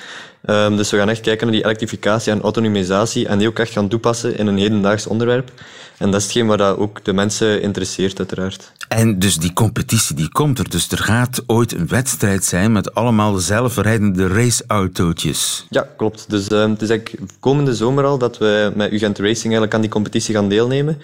Ehm, 0.46 0.76
dus 0.76 0.90
we 0.90 0.96
gaan 0.96 1.08
echt 1.08 1.20
kijken 1.20 1.46
naar 1.46 1.54
die 1.54 1.64
elektrificatie 1.64 2.32
en 2.32 2.40
autonomisatie 2.40 3.28
en 3.28 3.38
die 3.38 3.48
ook 3.48 3.58
echt 3.58 3.72
gaan 3.72 3.88
toepassen 3.88 4.38
in 4.38 4.46
een 4.46 4.58
hedendaags 4.58 5.06
onderwerp. 5.06 5.50
En 5.98 6.10
dat 6.10 6.20
is 6.20 6.26
hetgeen 6.26 6.46
wat 6.46 6.58
dat 6.58 6.78
ook 6.78 7.04
de 7.04 7.12
mensen 7.12 7.62
interesseert, 7.62 8.18
uiteraard. 8.18 8.72
En 8.88 9.18
dus 9.18 9.36
die 9.36 9.52
competitie 9.52 10.16
die 10.16 10.28
komt 10.28 10.58
er. 10.58 10.70
Dus 10.70 10.90
er 10.90 10.98
gaat 10.98 11.42
ooit 11.46 11.72
een 11.72 11.88
wedstrijd 11.88 12.44
zijn 12.44 12.72
met 12.72 12.94
allemaal 12.94 13.36
zelfrijdende 13.36 14.28
raceautootjes. 14.28 15.66
Ja, 15.70 15.88
klopt. 15.96 16.24
Dus 16.28 16.48
ehm, 16.48 16.70
het 16.70 16.82
is 16.82 16.88
eigenlijk 16.88 17.22
komende 17.40 17.74
zomer 17.74 18.04
al 18.04 18.18
dat 18.18 18.38
we 18.38 18.72
met 18.74 18.92
UGent 18.92 19.18
Racing 19.18 19.42
eigenlijk 19.44 19.74
aan 19.74 19.80
die 19.80 19.90
competitie 19.90 20.34
gaan 20.34 20.48
deelnemen. 20.48 21.00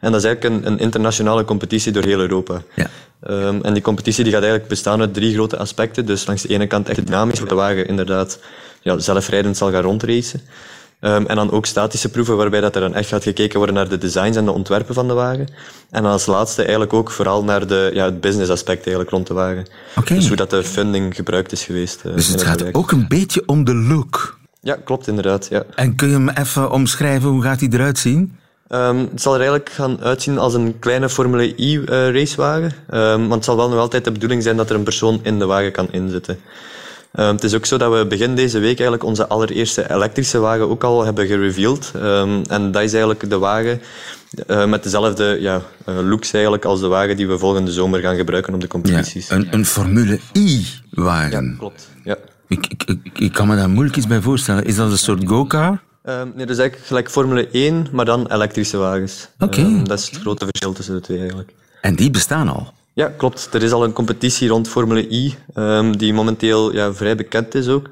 En 0.00 0.12
dat 0.12 0.20
is 0.20 0.26
eigenlijk 0.26 0.54
een, 0.64 0.72
een 0.72 0.78
internationale 0.78 1.44
competitie 1.44 1.92
door 1.92 2.04
heel 2.04 2.20
Europa. 2.20 2.62
Ja. 2.74 2.86
Ehm, 3.22 3.60
en 3.62 3.72
die 3.72 3.82
competitie 3.82 4.22
die 4.24 4.32
gaat 4.32 4.40
eigenlijk 4.42 4.70
bestaan 4.70 5.00
uit 5.00 5.14
drie 5.14 5.34
grote 5.34 5.56
aspecten. 5.56 6.06
Dus 6.06 6.26
langs 6.26 6.42
de 6.42 6.48
ene 6.48 6.66
kant 6.66 6.88
echt 6.88 7.06
dynamisch, 7.06 7.38
waar 7.38 7.48
de 7.48 7.54
wagen 7.54 7.86
inderdaad 7.88 8.38
ja, 8.82 8.98
zelfrijdend 8.98 9.56
zal 9.56 9.70
gaan 9.72 9.82
rondracen. 9.82 10.40
Ehm, 11.00 11.24
en 11.26 11.36
dan 11.36 11.50
ook 11.50 11.66
statische 11.66 12.08
proeven, 12.08 12.36
waarbij 12.36 12.60
dat 12.60 12.74
er 12.74 12.80
dan 12.80 12.94
echt 12.94 13.08
gaat 13.08 13.22
gekeken 13.22 13.56
worden 13.56 13.74
naar 13.74 13.88
de 13.88 13.98
designs 13.98 14.36
en 14.36 14.44
de 14.44 14.50
ontwerpen 14.52 14.94
van 14.94 15.08
de 15.08 15.14
wagen. 15.14 15.46
En 15.90 16.02
dan 16.02 16.12
als 16.12 16.26
laatste 16.26 16.62
eigenlijk 16.62 16.92
ook 16.92 17.10
vooral 17.10 17.44
naar 17.44 17.66
de, 17.66 17.90
ja, 17.94 18.04
het 18.04 18.20
business 18.20 18.50
aspect 18.50 18.80
eigenlijk 18.80 19.10
rond 19.10 19.26
de 19.26 19.34
wagen. 19.34 19.66
Dus 20.04 20.26
hoe 20.28 20.36
dat 20.36 20.50
de 20.50 20.62
funding 20.64 21.14
gebruikt 21.14 21.52
is 21.52 21.64
geweest. 21.64 22.00
eh, 22.04 22.14
Dus 22.14 22.26
het 22.26 22.34
het 22.34 22.44
gaat 22.44 22.56
project. 22.56 22.76
ook 22.76 22.90
een 22.92 23.08
beetje 23.08 23.42
om 23.46 23.64
de 23.64 23.74
look. 23.74 24.38
Ja, 24.60 24.76
klopt 24.84 25.06
inderdaad. 25.06 25.46
Ja. 25.50 25.62
En 25.74 25.94
kun 25.94 26.08
je 26.08 26.14
hem 26.14 26.28
even 26.28 26.70
omschrijven? 26.70 27.28
Hoe 27.28 27.42
gaat 27.42 27.58
die 27.58 27.72
eruit 27.72 27.98
zien? 27.98 28.36
Ehm, 28.68 28.98
het 28.98 29.22
zal 29.22 29.32
er 29.32 29.40
eigenlijk 29.40 29.70
gaan 29.70 30.00
uitzien 30.00 30.38
als 30.38 30.54
een 30.54 30.78
kleine 30.78 31.08
Formule 31.08 31.52
E 31.56 31.84
eh, 31.84 32.10
racewagen. 32.10 32.72
Ehm, 32.90 33.20
want 33.20 33.34
het 33.34 33.44
zal 33.44 33.56
wel 33.56 33.68
nog 33.68 33.78
altijd 33.78 34.04
de 34.04 34.12
bedoeling 34.12 34.42
zijn 34.42 34.56
dat 34.56 34.70
er 34.70 34.76
een 34.76 34.82
persoon 34.82 35.20
in 35.22 35.38
de 35.38 35.46
wagen 35.46 35.72
kan 35.72 35.88
inzitten. 35.90 36.38
Ehm, 37.12 37.34
het 37.34 37.44
is 37.44 37.54
ook 37.54 37.66
zo 37.66 37.76
dat 37.76 37.92
we 37.92 38.06
begin 38.06 38.34
deze 38.34 38.58
week 38.58 38.78
eigenlijk 38.78 39.04
onze 39.04 39.26
allereerste 39.26 39.90
elektrische 39.90 40.38
wagen 40.38 40.68
ook 40.68 40.84
al 40.84 41.04
hebben 41.04 41.26
gereveeld. 41.26 41.92
En 42.48 42.70
dat 42.70 42.82
is 42.82 42.92
eigenlijk 42.92 43.30
de 43.30 43.38
wagen 43.38 43.80
eh, 44.46 44.66
met 44.66 44.82
dezelfde 44.82 45.36
ja, 45.40 45.62
eh, 45.84 45.94
looks 46.02 46.32
eigenlijk 46.32 46.64
als 46.64 46.80
de 46.80 46.86
wagen 46.86 47.16
die 47.16 47.28
we 47.28 47.38
volgende 47.38 47.72
zomer 47.72 48.00
gaan 48.00 48.16
gebruiken 48.16 48.54
op 48.54 48.60
de 48.60 48.66
competities. 48.66 49.30
een, 49.30 49.48
een 49.50 49.66
Formule 49.66 50.20
I-wagen. 50.32 51.56
Klopt, 51.58 51.88
ja. 52.04 52.16
Ik, 52.48 52.66
ik, 52.66 52.82
ik, 53.02 53.18
ik 53.18 53.32
kan 53.32 53.46
me 53.46 53.56
daar 53.56 53.70
moeilijk 53.70 53.96
iets 53.96 54.06
bij 54.06 54.20
voorstellen. 54.20 54.64
Is 54.64 54.76
dat 54.76 54.90
een 54.90 54.98
soort 54.98 55.28
go-car? 55.28 55.82
Ehm, 56.06 56.26
nee, 56.34 56.46
dat 56.46 56.56
is 56.56 56.58
eigenlijk 56.58 56.88
gelijk 56.88 57.10
Formule 57.10 57.48
1, 57.50 57.86
maar 57.92 58.04
dan 58.04 58.32
elektrische 58.32 58.76
wagens. 58.76 59.28
Oké. 59.38 59.60
Ehm, 59.60 59.84
dat 59.84 59.98
is 59.98 60.10
het 60.10 60.20
grote 60.20 60.44
verschil 60.44 60.72
tussen 60.72 60.94
de 60.94 61.00
twee 61.00 61.18
eigenlijk. 61.18 61.52
En 61.80 61.94
die 61.94 62.10
bestaan 62.10 62.48
al. 62.48 62.72
Ja, 62.92 63.12
klopt. 63.16 63.48
Er 63.54 63.62
is 63.62 63.72
al 63.72 63.84
een 63.84 63.92
competitie 63.92 64.48
rond 64.48 64.68
Formule 64.68 65.10
I, 65.10 65.34
ehm, 65.54 65.92
die 65.92 66.12
momenteel 66.12 66.72
ja, 66.72 66.92
vrij 66.92 67.16
bekend 67.16 67.54
is 67.54 67.68
ook. 67.68 67.88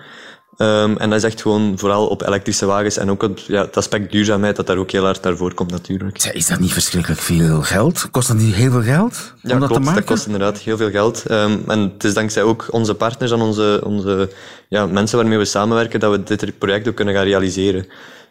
Ehm, 0.57 0.97
en 0.97 1.11
dat 1.11 1.19
is 1.19 1.25
echt 1.25 1.43
gewoon 1.43 1.79
vooral 1.79 2.07
op 2.07 2.23
elektrische 2.27 2.67
wagens 2.67 2.97
en 2.97 3.11
ook 3.11 3.23
het, 3.23 3.45
ja, 3.47 3.65
het 3.65 3.77
aspect 3.77 4.13
duurzaamheid 4.13 4.57
dat 4.57 4.67
daar 4.67 4.77
ook 4.77 4.91
heel 4.91 5.05
hard 5.05 5.23
naar 5.23 5.37
voren 5.37 5.55
komt 5.55 5.71
natuurlijk. 5.71 6.25
Is 6.33 6.47
dat 6.47 6.59
niet 6.59 6.73
verschrikkelijk 6.73 7.21
veel 7.21 7.63
geld? 7.63 8.11
Kost 8.11 8.29
dat 8.29 8.37
niet 8.37 8.55
heel 8.55 8.71
veel 8.71 8.83
geld 8.83 9.33
om 9.43 9.51
Ja, 9.51 9.59
dat 9.59 9.59
klopt. 9.59 9.73
te 9.75 9.81
maken? 9.81 9.95
Dat 9.95 10.05
kost 10.05 10.27
inderdaad 10.27 10.59
heel 10.59 10.77
veel 10.77 10.91
geld. 10.91 11.27
Ehm, 11.27 11.59
en 11.67 11.81
het 11.81 12.05
is 12.05 12.15
dankzij 12.15 12.43
ook 12.43 12.67
onze 12.71 12.95
partners 12.95 13.31
en 13.31 13.41
onze, 13.41 13.81
onze 13.85 14.31
ja, 14.69 14.87
mensen 14.87 15.19
waarmee 15.19 15.39
we 15.39 15.45
samenwerken 15.45 16.01
dat 16.01 16.11
we 16.11 16.23
dit 16.37 16.59
project 16.59 16.89
ook 16.89 16.95
kunnen 16.95 17.15
gaan 17.15 17.25
realiseren. 17.25 17.87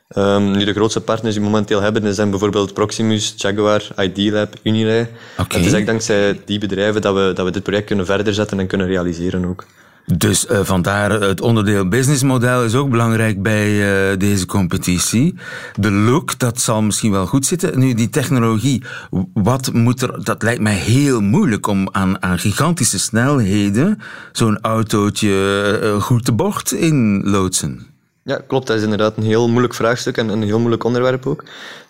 Ehm, 0.07 0.51
nu, 0.51 0.65
de 0.65 0.73
grootste 0.73 1.01
partners 1.01 1.33
die 1.33 1.43
we 1.43 1.49
momenteel 1.49 1.81
hebben 1.81 2.15
zijn 2.15 2.29
bijvoorbeeld 2.29 2.73
Proximus, 2.73 3.33
Jaguar, 3.37 3.83
ID 3.97 4.17
Lab, 4.31 4.53
Unilei. 4.63 5.07
Oké. 5.37 5.57
Het 5.57 5.65
is 5.65 5.73
echt 5.73 5.85
dankzij 5.85 6.41
die 6.45 6.59
bedrijven 6.59 7.01
dat 7.01 7.13
we, 7.15 7.31
dat 7.35 7.45
we 7.45 7.51
dit 7.51 7.63
project 7.63 7.85
kunnen 7.85 8.05
verder 8.05 8.33
zetten 8.33 8.59
en 8.59 8.67
kunnen 8.67 8.87
realiseren 8.87 9.45
ook. 9.45 9.65
Dus 10.05 10.45
eh, 10.45 10.59
vandaar 10.63 11.11
het 11.11 11.41
onderdeel 11.41 11.87
businessmodel 11.87 12.63
is 12.63 12.75
ook 12.75 12.89
belangrijk 12.89 13.41
bij 13.41 13.67
eh, 14.11 14.17
deze 14.19 14.45
competitie. 14.45 15.35
De 15.75 15.91
look, 15.91 16.39
dat 16.39 16.61
zal 16.61 16.81
misschien 16.81 17.11
wel 17.11 17.25
goed 17.25 17.45
zitten. 17.45 17.79
Nu, 17.79 17.93
die 17.93 18.09
technologie, 18.09 18.83
wat 19.33 19.73
moet 19.73 20.01
er... 20.01 20.23
Dat 20.23 20.41
lijkt 20.43 20.61
mij 20.61 20.75
heel 20.75 21.21
moeilijk 21.21 21.67
om 21.67 21.87
aan, 21.91 22.23
aan 22.23 22.39
gigantische 22.39 22.99
snelheden 22.99 23.99
zo'n 24.31 24.59
autootje 24.61 25.79
eh, 25.83 26.01
goed 26.01 26.25
de 26.25 26.33
bocht 26.33 26.73
in 26.73 27.21
loodsen. 27.23 27.92
Ja, 28.23 28.41
klopt. 28.47 28.67
Dat 28.67 28.77
is 28.77 28.83
inderdaad 28.83 29.17
een 29.17 29.23
heel 29.23 29.49
moeilijk 29.49 29.73
vraagstuk 29.73 30.17
en 30.17 30.29
een 30.29 30.43
heel 30.43 30.59
moeilijk 30.59 30.83
onderwerp 30.83 31.27
ook. 31.27 31.43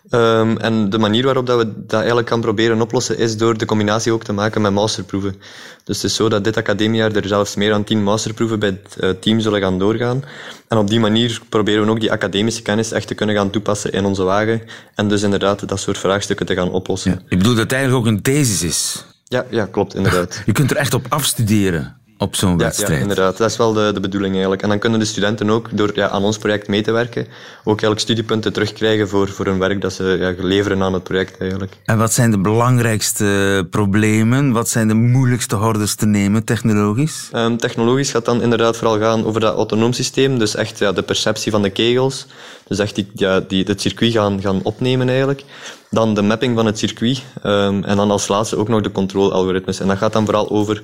Ehm, 0.10 0.58
en 0.58 0.90
de 0.90 0.98
manier 0.98 1.24
waarop 1.24 1.46
dat 1.46 1.58
we 1.58 1.74
dat 1.76 2.00
eigenlijk 2.00 2.30
gaan 2.30 2.42
proberen 2.42 2.82
oplossen 2.82 3.18
is 3.18 3.38
door 3.38 3.58
de 3.58 3.66
combinatie 3.66 4.12
ook 4.12 4.24
te 4.24 4.34
maken 4.34 4.62
met 4.62 4.72
masterproeven. 4.72 5.36
Dus 5.84 5.96
het 5.96 6.06
is 6.06 6.16
zo 6.16 6.30
dat 6.30 6.44
dit 6.44 6.58
academiejaar 6.58 7.12
er 7.12 7.28
zelfs 7.28 7.56
meer 7.56 7.70
dan 7.70 7.84
tien 7.84 8.04
masterproeven 8.04 8.60
bij 8.60 8.70
het 8.70 8.98
eh, 9.00 9.10
team 9.10 9.40
zullen 9.40 9.62
gaan 9.62 9.80
doorgaan. 9.80 10.24
En 10.68 10.78
op 10.78 10.90
die 10.90 11.00
manier 11.00 11.42
proberen 11.50 11.86
we 11.86 11.92
ook 11.92 12.00
die 12.00 12.12
academische 12.12 12.62
kennis 12.62 12.92
echt 12.92 13.08
te 13.08 13.16
kunnen 13.16 13.36
gaan 13.36 13.50
toepassen 13.50 13.92
in 13.92 14.06
onze 14.06 14.24
wagen. 14.24 14.62
En 14.96 15.08
dus 15.08 15.22
inderdaad 15.22 15.68
dat 15.68 15.80
soort 15.80 15.98
vraagstukken 15.98 16.46
te 16.46 16.56
gaan 16.56 16.72
oplossen. 16.72 17.22
Ik 17.28 17.38
bedoel 17.38 17.54
dat 17.54 17.64
het 17.64 17.72
eigenlijk 17.72 18.06
ook 18.06 18.12
een 18.12 18.22
thesis 18.22 18.64
is. 18.64 19.06
Ja, 19.24 19.46
ja 19.50 19.66
klopt, 19.66 19.96
inderdaad. 19.96 20.42
Je 20.46 20.52
kunt 20.52 20.72
er 20.72 20.78
echt 20.78 20.94
op 20.94 21.06
afstuderen 21.10 22.02
op 22.24 22.36
zo'n 22.36 22.60
Ja, 22.60 22.88
inderdaad. 22.88 23.38
Dat 23.38 23.50
is 23.50 23.58
wel 23.58 23.74
de, 23.74 23.92
de 23.94 24.00
bedoeling 24.00 24.34
eigenlijk. 24.34 24.62
En 24.62 24.70
dan 24.70 24.80
kunnen 24.80 25.00
de 25.00 25.06
studenten 25.06 25.50
ook, 25.50 25.70
door 25.72 25.92
ja, 25.94 26.10
aan 26.10 26.24
ons 26.24 26.38
project 26.38 26.68
mee 26.68 26.82
te 26.82 26.92
werken, 26.92 27.22
ook 27.60 27.82
eigenlijk 27.82 28.00
studiepunten 28.00 28.54
terugkrijgen 28.54 29.10
voor, 29.10 29.28
voor 29.28 29.46
hun 29.46 29.60
werk 29.60 29.82
dat 29.82 29.94
ze 29.94 30.04
ja, 30.20 30.34
leveren 30.38 30.84
aan 30.84 30.94
het 30.94 31.04
project 31.04 31.38
eigenlijk. 31.38 31.74
En 31.86 31.98
wat 31.98 32.14
zijn 32.14 32.32
de 32.32 32.40
belangrijkste 32.40 33.68
problemen? 33.70 34.52
Wat 34.52 34.70
zijn 34.70 34.88
de 34.88 34.94
moeilijkste 34.94 35.56
hordes 35.56 35.96
te 35.96 36.06
nemen 36.06 36.44
technologisch? 36.44 37.30
Ehm, 37.32 37.56
technologisch 37.56 38.12
gaat 38.12 38.26
dan 38.26 38.42
inderdaad 38.42 38.78
vooral 38.78 39.00
gaan 39.00 39.26
over 39.26 39.42
dat 39.42 39.56
autonoom 39.56 39.94
systeem, 39.94 40.40
dus 40.40 40.56
echt 40.56 40.80
ja, 40.80 40.92
de 40.92 41.02
perceptie 41.04 41.52
van 41.52 41.62
de 41.62 41.70
kegels, 41.70 42.28
dus 42.68 42.80
echt 42.80 42.96
die, 42.96 43.08
ja, 43.14 43.40
die, 43.40 43.64
het 43.64 43.82
circuit 43.82 44.12
gaan, 44.12 44.42
gaan 44.42 44.60
opnemen 44.64 45.08
eigenlijk. 45.08 45.44
Dan 45.90 46.14
de 46.14 46.22
mapping 46.22 46.56
van 46.56 46.66
het 46.66 46.80
circuit 46.80 47.24
ehm, 47.44 47.84
en 47.84 47.98
dan 47.98 48.12
als 48.12 48.28
laatste 48.28 48.58
ook 48.58 48.68
nog 48.68 48.82
de 48.82 48.92
controlealgoritmes. 48.92 49.80
En 49.80 49.88
dat 49.88 49.98
gaat 49.98 50.14
dan 50.14 50.26
vooral 50.26 50.50
over, 50.50 50.82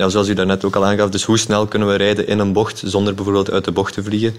ja, 0.00 0.08
zoals 0.08 0.28
u 0.28 0.34
daarnet 0.34 0.64
ook 0.64 0.76
al 0.76 0.86
aangaf, 0.86 1.10
dus 1.10 1.24
hoe 1.24 1.38
snel 1.38 1.66
kunnen 1.66 1.88
we 1.88 1.94
rijden 1.94 2.26
in 2.26 2.38
een 2.38 2.52
bocht 2.52 2.82
zonder 2.84 3.14
bijvoorbeeld 3.14 3.50
uit 3.50 3.64
de 3.64 3.72
bocht 3.72 3.92
te 3.94 4.02
vliegen. 4.02 4.34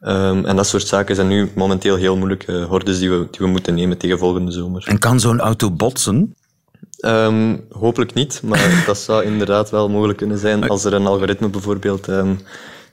Ehm, 0.00 0.44
en 0.44 0.56
dat 0.56 0.66
soort 0.66 0.86
zaken 0.86 1.14
zijn 1.14 1.28
nu 1.28 1.50
momenteel 1.54 1.96
heel 1.96 2.16
moeilijke 2.16 2.52
hordes 2.52 2.98
die 2.98 3.10
we, 3.10 3.16
die 3.16 3.40
we 3.40 3.46
moeten 3.46 3.74
nemen 3.74 3.98
tegen 3.98 4.18
volgende 4.18 4.52
zomer. 4.52 4.84
En 4.86 4.98
kan 4.98 5.20
zo'n 5.20 5.40
auto 5.40 5.70
botsen? 5.70 6.34
Ehm, 6.98 7.56
hopelijk 7.70 8.14
niet, 8.14 8.40
maar 8.42 8.82
dat 8.86 8.98
zou 8.98 9.24
inderdaad 9.24 9.70
wel 9.70 9.88
mogelijk 9.88 10.18
kunnen 10.18 10.38
zijn 10.38 10.68
als 10.68 10.84
er 10.84 10.92
een 10.92 11.06
algoritme 11.06 11.48
bijvoorbeeld 11.48 12.08
ehm, 12.08 12.34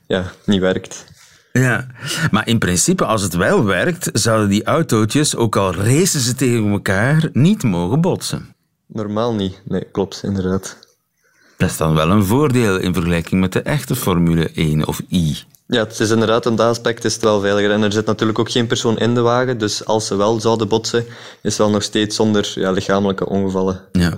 ja, 0.08 0.32
niet 0.46 0.62
werkt. 0.62 1.06
Ja, 1.52 1.88
maar 2.32 2.48
in 2.48 2.60
principe, 2.60 3.06
als 3.06 3.22
het 3.22 3.36
wel 3.36 3.64
werkt, 3.64 4.10
zouden 4.14 4.50
die 4.50 4.64
autootjes, 4.64 5.36
ook 5.36 5.56
al 5.56 5.74
racen 5.74 6.20
ze 6.20 6.36
tegen 6.36 6.72
elkaar, 6.72 7.30
niet 7.34 7.64
mogen 7.64 8.02
botsen. 8.02 8.56
Normaal 8.88 9.34
niet. 9.34 9.62
Nee, 9.66 9.84
klopt, 9.92 10.22
inderdaad. 10.24 10.85
Dat 11.58 11.70
is 11.70 11.78
dan 11.78 11.96
wel 11.96 12.10
een 12.10 12.26
voordeel 12.26 12.78
in 12.78 12.94
vergelijking 12.94 13.42
met 13.42 13.54
de 13.54 13.62
echte 13.62 13.96
Formule 13.96 14.50
1 14.54 14.88
of 14.88 15.02
I. 15.12 15.38
Ja, 15.68 15.84
het 15.84 16.00
is 16.00 16.10
inderdaad, 16.10 16.46
op 16.46 16.58
dat 16.58 16.70
aspect 16.70 17.06
is 17.06 17.14
het 17.14 17.24
wel 17.24 17.40
veiliger. 17.40 17.72
En 17.72 17.84
er 17.84 17.92
zit 17.92 18.06
natuurlijk 18.06 18.40
ook 18.40 18.52
geen 18.52 18.68
persoon 18.68 18.98
in 18.98 19.14
de 19.14 19.22
wagen, 19.22 19.58
dus 19.58 19.86
als 19.86 20.08
ze 20.08 20.16
wel 20.16 20.40
zouden 20.40 20.68
botsen, 20.68 21.06
is 21.08 21.08
het 21.42 21.58
wel 21.58 21.70
nog 21.70 21.84
steeds 21.84 22.16
zonder 22.16 22.52
ja, 22.56 22.72
lichamelijke 22.72 23.30
ongevallen. 23.30 23.82
Ja. 23.92 24.18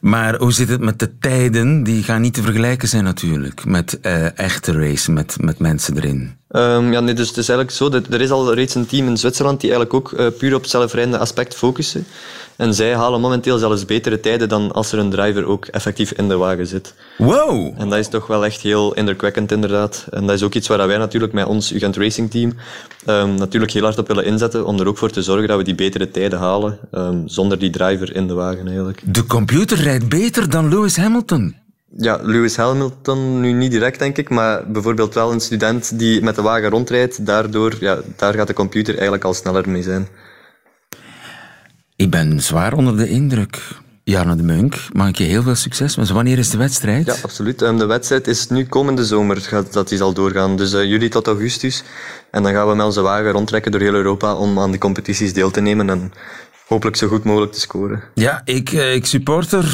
Maar 0.00 0.36
hoe 0.36 0.52
zit 0.52 0.68
het 0.68 0.80
met 0.80 0.98
de 0.98 1.18
tijden? 1.18 1.82
Die 1.82 2.02
gaan 2.02 2.20
niet 2.20 2.34
te 2.34 2.42
vergelijken 2.42 2.88
zijn 2.88 3.04
natuurlijk 3.04 3.64
met 3.64 4.00
eh, 4.00 4.38
echte 4.38 4.72
race, 4.72 5.12
met, 5.12 5.36
met 5.40 5.58
mensen 5.58 5.96
erin. 5.96 6.36
Ehm, 6.48 6.92
ja, 6.92 7.00
nee, 7.00 7.14
dus 7.14 7.28
het 7.28 7.36
is 7.36 7.48
eigenlijk 7.48 7.78
zo, 7.78 7.88
dat 7.88 8.06
er 8.10 8.20
is 8.20 8.30
al 8.30 8.54
reeds 8.54 8.74
een 8.74 8.86
team 8.86 9.06
in 9.06 9.16
Zwitserland 9.16 9.60
die 9.60 9.70
eigenlijk 9.70 10.12
ook 10.12 10.18
eh, 10.18 10.26
puur 10.38 10.54
op 10.54 10.60
het 10.60 10.70
zelfrijdende 10.70 11.18
aspect 11.18 11.54
focussen. 11.54 12.06
En 12.56 12.74
zij 12.74 12.94
halen 12.94 13.20
momenteel 13.20 13.58
zelfs 13.58 13.84
betere 13.84 14.20
tijden 14.20 14.48
dan 14.48 14.72
als 14.72 14.92
er 14.92 14.98
een 14.98 15.10
driver 15.10 15.44
ook 15.46 15.66
effectief 15.66 16.12
in 16.12 16.28
de 16.28 16.36
wagen 16.36 16.66
zit. 16.66 16.94
Wow! 17.18 17.74
En 17.78 17.88
dat 17.88 17.98
is 17.98 18.08
toch 18.08 18.26
wel 18.26 18.44
echt 18.44 18.60
heel 18.60 18.94
indrukwekkend, 18.94 19.52
inderdaad. 19.52 20.06
En 20.10 20.26
dat 20.26 20.36
is 20.36 20.42
ook 20.42 20.54
iets 20.54 20.68
waar 20.68 20.86
wij 20.86 20.98
natuurlijk 20.98 21.32
met 21.32 21.46
ons 21.46 21.72
Ugent 21.72 21.96
Racing 21.96 22.30
Team 22.30 22.52
ehm, 23.06 23.34
natuurlijk 23.34 23.72
heel 23.72 23.82
hard 23.82 23.98
op 23.98 24.06
willen 24.06 24.24
inzetten, 24.24 24.66
om 24.66 24.80
er 24.80 24.88
ook 24.88 24.98
voor 24.98 25.10
te 25.10 25.22
zorgen 25.22 25.48
dat 25.48 25.56
we 25.56 25.64
die 25.64 25.74
betere 25.74 26.10
tijden 26.10 26.38
halen, 26.38 26.78
ehm, 26.90 27.22
zonder 27.24 27.58
die 27.58 27.70
driver 27.70 28.14
in 28.14 28.26
de 28.26 28.34
wagen 28.34 28.66
eigenlijk. 28.66 29.02
De 29.04 29.26
computer 29.26 29.78
rijdt 29.78 30.08
beter 30.08 30.50
dan 30.50 30.68
Lewis 30.68 30.96
Hamilton. 30.96 31.54
Ja, 31.98 32.18
Lewis 32.22 32.56
Hamilton 32.56 33.40
nu 33.40 33.52
niet 33.52 33.70
direct, 33.70 33.98
denk 33.98 34.16
ik, 34.16 34.30
maar 34.30 34.70
bijvoorbeeld 34.70 35.14
wel 35.14 35.32
een 35.32 35.40
student 35.40 35.98
die 35.98 36.22
met 36.22 36.34
de 36.34 36.42
wagen 36.42 36.70
rondrijdt, 36.70 37.26
daardoor, 37.26 37.76
ja, 37.80 37.98
daar 38.16 38.34
gaat 38.34 38.46
de 38.46 38.52
computer 38.52 38.94
eigenlijk 38.94 39.24
al 39.24 39.34
sneller 39.34 39.68
mee 39.68 39.82
zijn. 39.82 40.08
Ik 41.96 42.10
ben 42.10 42.40
zwaar 42.42 42.72
onder 42.72 42.96
de 42.96 43.08
indruk. 43.08 43.62
Jarno 44.04 44.36
de 44.36 44.42
Munk, 44.42 44.82
mag 44.92 45.08
ik 45.08 45.18
je 45.18 45.24
heel 45.24 45.42
veel 45.42 45.54
succes 45.54 45.96
wensen. 45.96 46.14
Wanneer 46.14 46.38
is 46.38 46.50
de 46.50 46.58
wedstrijd? 46.58 47.06
Ja, 47.06 47.14
absoluut. 47.22 47.62
Ehm, 47.62 47.76
de 47.76 47.86
wedstrijd 47.86 48.26
is 48.26 48.48
nu 48.48 48.66
komende 48.66 49.04
zomer 49.04 49.40
gaat, 49.40 49.72
dat 49.72 49.88
die 49.88 49.98
zal 49.98 50.12
doorgaan. 50.12 50.56
Dus 50.56 50.72
eh, 50.72 50.84
juli 50.84 51.08
tot 51.08 51.26
augustus. 51.26 51.82
En 52.30 52.42
dan 52.42 52.52
gaan 52.52 52.68
we 52.68 52.74
met 52.74 52.86
onze 52.86 53.00
wagen 53.00 53.30
rondtrekken 53.30 53.72
door 53.72 53.80
heel 53.80 53.94
Europa 53.94 54.34
om 54.34 54.58
aan 54.58 54.70
die 54.70 54.80
competities 54.80 55.32
deel 55.32 55.50
te 55.50 55.60
nemen 55.60 55.90
en 55.90 56.12
hopelijk 56.66 56.96
zo 56.96 57.08
goed 57.08 57.24
mogelijk 57.24 57.52
te 57.52 57.60
scoren. 57.60 58.02
Ja, 58.14 58.42
ik, 58.44 58.72
eh, 58.72 58.94
ik 58.94 59.06
supporter 59.06 59.64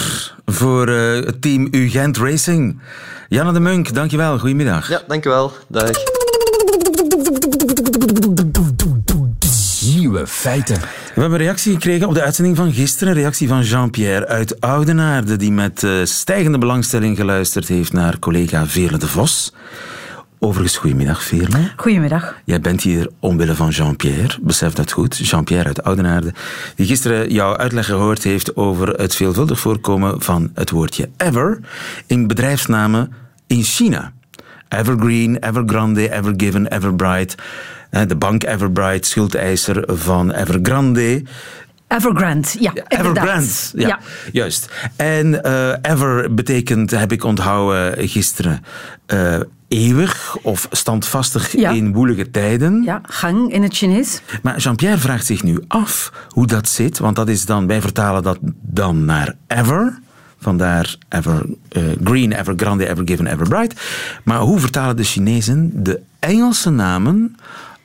voor 0.44 0.88
eh, 0.88 1.24
het 1.24 1.42
team 1.42 1.68
UGent 1.70 2.16
Racing. 2.16 2.80
Janne 3.28 3.52
de 3.52 3.60
Munk, 3.60 3.94
dankjewel. 3.94 4.38
Goedemiddag. 4.38 4.88
Ja, 4.88 5.02
dankjewel. 5.06 5.52
Dag. 5.68 5.90
Nieuwe 10.12 10.26
feiten. 10.26 10.80
We 11.14 11.20
hebben 11.20 11.32
een 11.32 11.44
reactie 11.44 11.72
gekregen 11.72 12.08
op 12.08 12.14
de 12.14 12.22
uitzending 12.22 12.56
van 12.56 12.72
gisteren. 12.72 13.14
Een 13.14 13.20
reactie 13.20 13.48
van 13.48 13.62
Jean-Pierre 13.62 14.26
uit 14.26 14.60
Oudenaarde, 14.60 15.36
die 15.36 15.52
met 15.52 15.82
eh, 15.82 15.90
stijgende 16.04 16.58
belangstelling 16.58 17.16
geluisterd 17.16 17.68
heeft 17.68 17.92
naar 17.92 18.18
collega 18.18 18.66
Veerle 18.66 18.98
de 18.98 19.08
Vos. 19.08 19.52
Overigens, 20.38 20.76
goedemiddag 20.76 21.22
Veerle. 21.22 21.72
Goedemiddag. 21.76 22.36
Jij 22.44 22.60
bent 22.60 22.82
hier 22.82 23.10
omwille 23.18 23.54
van 23.54 23.68
Jean-Pierre, 23.68 24.38
besef 24.40 24.72
dat 24.72 24.92
goed. 24.92 25.16
Jean-Pierre 25.16 25.66
uit 25.66 25.82
Oudenaarde, 25.82 26.32
die 26.74 26.86
gisteren 26.86 27.32
jouw 27.32 27.56
uitleg 27.56 27.86
gehoord 27.86 28.22
heeft 28.22 28.56
over 28.56 28.88
het 28.88 29.14
veelvuldig 29.14 29.60
voorkomen 29.60 30.22
van 30.22 30.50
het 30.54 30.70
woordje 30.70 31.08
ever 31.16 31.60
in 32.06 32.26
bedrijfsnamen 32.26 33.12
in 33.46 33.62
China. 33.62 34.12
Evergreen, 34.68 35.36
Evergrande, 35.36 36.12
Evergiven, 36.12 36.66
Everbright. 36.66 37.34
De 37.92 38.16
bank 38.16 38.44
Everbright, 38.44 39.06
schuldeiser 39.06 39.82
van 39.86 40.30
Evergrande. 40.30 41.22
Evergrande, 41.88 42.48
ja. 42.58 42.72
Evergrande, 42.88 43.46
ja, 43.74 43.98
juist. 44.32 44.68
En 44.96 45.42
eh, 45.44 45.92
ever 45.92 46.34
betekent, 46.34 46.90
heb 46.90 47.12
ik 47.12 47.24
onthouden 47.24 48.08
gisteren, 48.08 48.64
eh, 49.06 49.40
eeuwig 49.68 50.36
of 50.42 50.66
standvastig 50.70 51.56
Ja. 51.56 51.70
in 51.70 51.92
woelige 51.92 52.30
tijden. 52.30 52.82
Ja, 52.82 53.00
gang 53.02 53.52
in 53.52 53.62
het 53.62 53.74
Chinees. 53.74 54.20
Maar 54.42 54.58
Jean-Pierre 54.58 54.98
vraagt 54.98 55.26
zich 55.26 55.42
nu 55.42 55.64
af 55.68 56.12
hoe 56.28 56.46
dat 56.46 56.68
zit, 56.68 56.98
want 56.98 57.16
dat 57.16 57.28
is 57.28 57.44
dan, 57.44 57.66
wij 57.66 57.80
vertalen 57.80 58.22
dat 58.22 58.38
dan 58.62 59.04
naar 59.04 59.34
ever. 59.46 59.98
Vandaar 60.38 60.96
ever 61.08 61.46
eh, 61.68 61.82
green, 62.04 62.32
ever 62.32 62.54
grande, 62.56 62.88
ever 62.88 63.02
given, 63.04 63.26
ever 63.26 63.48
bright. 63.48 63.80
Maar 64.24 64.38
hoe 64.38 64.58
vertalen 64.60 64.96
de 64.96 65.04
Chinezen 65.04 65.70
de 65.82 66.00
Engelse 66.18 66.70
namen 66.70 67.36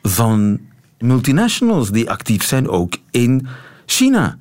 van 0.02 0.60
multinationals 1.00 1.92
die 1.92 2.10
actief 2.10 2.44
zijn 2.44 2.70
ook 2.70 2.94
in 3.12 3.48
China? 3.86 4.38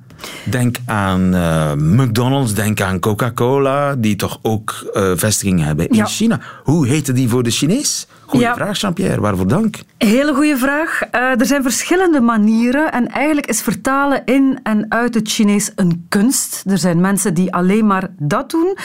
Denk 0.49 0.77
aan 0.85 1.33
uh, 1.35 1.73
McDonald's, 1.73 2.53
denk 2.53 2.81
aan 2.81 2.99
Coca-Cola, 2.99 3.95
die 3.95 4.15
toch 4.15 4.39
ook 4.41 4.91
uh, 4.93 5.11
vestigingen 5.15 5.65
hebben 5.65 5.87
in 5.89 5.95
Ja. 5.95 6.05
China. 6.05 6.39
Hoe 6.63 6.87
heette 6.87 7.13
die 7.13 7.29
voor 7.29 7.43
de 7.43 7.49
Chinees? 7.51 8.07
Goeie 8.25 8.45
Ja. 8.45 8.53
vraag, 8.53 8.79
Jean-Pierre. 8.79 9.21
Waarvoor 9.21 9.47
dank? 9.47 9.75
Hele 9.97 10.33
goede 10.33 10.57
vraag. 10.57 11.01
Eh, 11.11 11.39
er 11.39 11.45
zijn 11.45 11.61
verschillende 11.63 12.21
manieren 12.21 12.91
en 12.91 13.07
eigenlijk 13.07 13.47
is 13.47 13.61
vertalen 13.61 14.21
in 14.25 14.59
en 14.63 14.85
uit 14.91 15.13
het 15.13 15.29
Chinees 15.29 15.71
een 15.75 16.05
kunst. 16.09 16.63
Er 16.67 16.77
zijn 16.77 17.01
mensen 17.01 17.33
die 17.33 17.53
alleen 17.53 17.87
maar 17.87 18.07
dat 18.19 18.49
doen. 18.49 18.77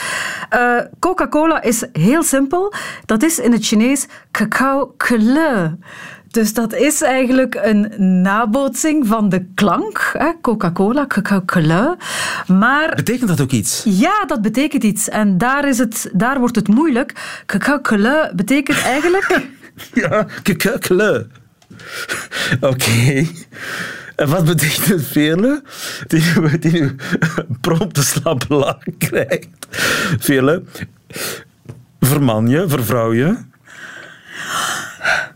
Eh, 0.49 0.77
Coca-Cola 0.99 1.61
is 1.61 1.85
heel 1.93 2.23
simpel. 2.23 2.73
Dat 3.05 3.23
is 3.23 3.39
in 3.39 3.51
het 3.51 3.65
Chinees 3.65 4.07
cacao 4.31 4.93
kle. 4.97 5.77
Dus 6.33 6.53
dat 6.53 6.73
is 6.73 7.01
eigenlijk 7.01 7.59
een 7.61 7.93
nabootsing 8.21 9.07
van 9.07 9.29
de 9.29 9.45
klank. 9.55 10.11
Coca-Cola, 10.41 11.07
cacao 11.07 11.41
kle. 11.41 11.97
Maar 12.47 12.95
Betekent 12.95 13.29
dat 13.29 13.41
ook 13.41 13.51
iets? 13.51 13.81
ja, 13.85 14.25
dat 14.25 14.41
betekent 14.41 14.83
iets. 14.83 15.09
En 15.09 15.37
daar, 15.37 15.67
is 15.67 15.77
het, 15.77 16.09
daar 16.13 16.39
wordt 16.39 16.55
het 16.55 16.67
moeilijk. 16.67 17.41
Cacao 17.45 17.79
kle 17.79 18.31
betekent 18.35 18.81
eigenlijk... 18.81 19.39
Ja, 19.93 20.25
kekekele. 20.43 21.27
Oké. 22.61 23.27
En 24.15 24.29
wat 24.29 24.45
betekent 24.45 25.07
vele? 25.07 25.63
Die, 26.07 26.23
die 26.59 26.71
nu 26.71 26.95
prompt 27.61 27.97
een 27.97 28.03
slappe 28.03 28.77
krijgt. 28.97 29.47
Vele. 30.19 30.63
Verman 31.99 32.47
je, 32.47 32.67
vervrouw 32.67 33.13
je. 33.13 33.35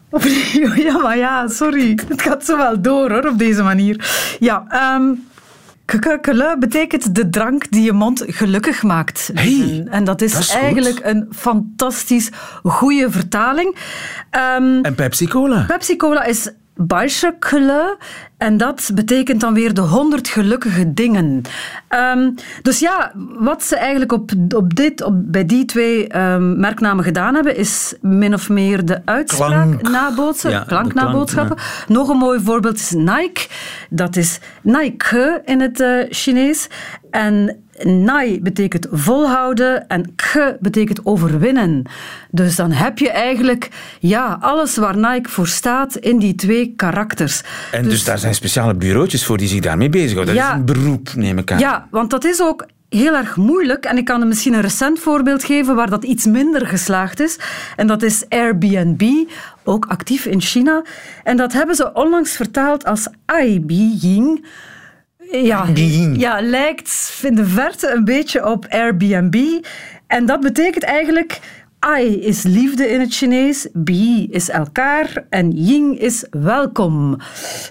Opnieuw, 0.10 0.74
ja, 0.88 0.98
maar 0.98 1.18
ja, 1.18 1.48
sorry. 1.48 2.00
Het 2.08 2.22
gaat 2.22 2.46
zo 2.46 2.58
wel 2.58 2.82
door, 2.82 3.12
hoor, 3.12 3.28
op 3.28 3.38
deze 3.40 3.64
manier. 3.64 4.10
Ja, 4.40 4.66
kakakele 5.86 6.56
betekent 6.60 7.16
de 7.16 7.30
drank 7.30 7.72
die 7.72 7.84
je 7.84 7.92
mond 7.94 8.24
gelukkig 8.28 8.84
maakt. 8.84 9.32
Hey, 9.34 9.86
en, 9.90 10.04
dat 10.04 10.22
is, 10.22 10.32
dat 10.32 10.42
is 10.42 10.50
goed. 10.52 10.62
eigenlijk 10.62 11.00
een 11.04 11.28
fantastisch 11.36 12.30
goede 12.64 13.12
vertaling. 13.12 13.76
Ehm, 14.30 14.80
En 14.82 14.96
Pepsi 14.96 15.28
Cola. 15.28 15.64
Pepsi 15.68 15.96
Cola 15.96 16.24
is 16.24 16.50
Baishakele 16.78 17.98
en 18.38 18.58
dat 18.58 18.92
betekent 18.94 19.42
dan 19.42 19.54
weer 19.54 19.74
de 19.74 19.82
honderd 19.82 20.28
gelukkige 20.28 20.94
dingen. 20.94 21.42
Ehm, 21.88 22.32
dus 22.62 22.80
ja, 22.80 23.12
wat 23.40 23.64
ze 23.64 23.76
eigenlijk 23.76 24.12
op, 24.12 24.32
op 24.56 24.76
dit, 24.76 25.04
op, 25.04 25.14
bij 25.16 25.46
die 25.46 25.66
twee 25.66 26.08
ehm, 26.08 26.60
merknamen 26.60 27.04
gedaan 27.04 27.36
hebben, 27.36 27.56
is 27.56 27.96
min 28.02 28.34
of 28.34 28.50
meer 28.50 28.86
de 28.86 29.02
uitspraak 29.06 29.82
nabootsen, 29.82 30.50
Ja, 30.50 30.64
klanknaboodschappen. 30.68 31.58
Nog 31.88 32.10
een 32.10 32.18
mooi 32.18 32.40
voorbeeld 32.44 32.76
is 32.76 32.92
Nike. 32.92 33.48
Dat 33.90 34.16
is 34.16 34.40
Nike 34.62 35.42
in 35.46 35.62
het 35.62 35.80
eh, 35.80 36.06
Chinees. 36.10 36.68
En 37.12 37.64
Nai 37.84 38.42
betekent 38.42 38.88
volhouden 38.92 39.88
en 39.88 40.16
k 40.16 40.56
betekent 40.60 41.06
overwinnen. 41.06 41.84
Dus 42.32 42.56
dan 42.56 42.72
heb 42.72 42.98
je 42.98 43.10
eigenlijk 43.10 43.70
ja, 44.00 44.38
alles 44.42 44.78
waar 44.78 44.98
Nike 44.98 45.30
voor 45.30 45.48
staat 45.48 45.96
in 45.96 46.20
die 46.20 46.36
twee 46.36 46.74
karakters. 46.76 47.42
En 47.72 47.84
dus, 47.84 48.04
daar 48.04 48.20
zijn 48.20 48.36
speciale 48.36 48.74
bureautjes 48.74 49.26
voor 49.26 49.38
die 49.38 49.48
zich 49.48 49.60
daarmee 49.60 49.90
bezighouden. 49.90 50.36
Dat 50.36 50.44
Ja. 50.44 50.50
is 50.52 50.58
een 50.60 50.66
beroep, 50.66 51.14
neem 51.16 51.38
ik 51.38 51.52
aan. 51.52 51.60
Ja, 51.60 51.88
want 51.92 52.10
dat 52.10 52.24
is 52.26 52.42
ook 52.42 52.66
heel 52.90 53.16
erg 53.16 53.36
moeilijk. 53.36 53.86
En 53.86 53.98
ik 53.98 54.06
kan 54.06 54.22
er 54.22 54.28
misschien 54.28 54.54
een 54.54 54.62
recent 54.62 55.00
voorbeeld 55.00 55.44
geven 55.44 55.76
waar 55.76 55.90
dat 55.90 56.04
iets 56.04 56.26
minder 56.26 56.68
geslaagd 56.68 57.20
is. 57.20 57.40
En 57.76 57.88
dat 57.88 58.02
is 58.04 58.26
Airbnb, 58.30 59.04
ook 59.64 59.86
actief 59.86 60.26
in 60.26 60.42
China. 60.42 60.82
En 61.24 61.38
dat 61.38 61.54
hebben 61.54 61.76
ze 61.76 61.94
onlangs 61.94 62.32
vertaald 62.36 62.86
als 62.86 63.08
Aibiying. 63.26 64.46
Ja, 65.32 65.68
ja, 66.14 66.42
lijkt 66.42 67.20
in 67.24 67.36
de 67.36 67.46
verte 67.46 67.92
een 67.92 68.06
beetje 68.06 68.46
op 68.46 68.66
Airbnb. 68.70 69.36
En 70.08 70.26
dat 70.26 70.40
betekent 70.40 70.84
eigenlijk... 70.84 71.40
Ai 71.88 72.20
is 72.20 72.44
liefde 72.44 72.90
in 72.90 73.00
het 73.00 73.14
Chinees, 73.14 73.68
bi 73.74 74.28
is 74.32 74.50
elkaar 74.50 75.26
en 75.30 75.52
ying 75.52 76.00
is 76.00 76.26
welkom. 76.30 77.18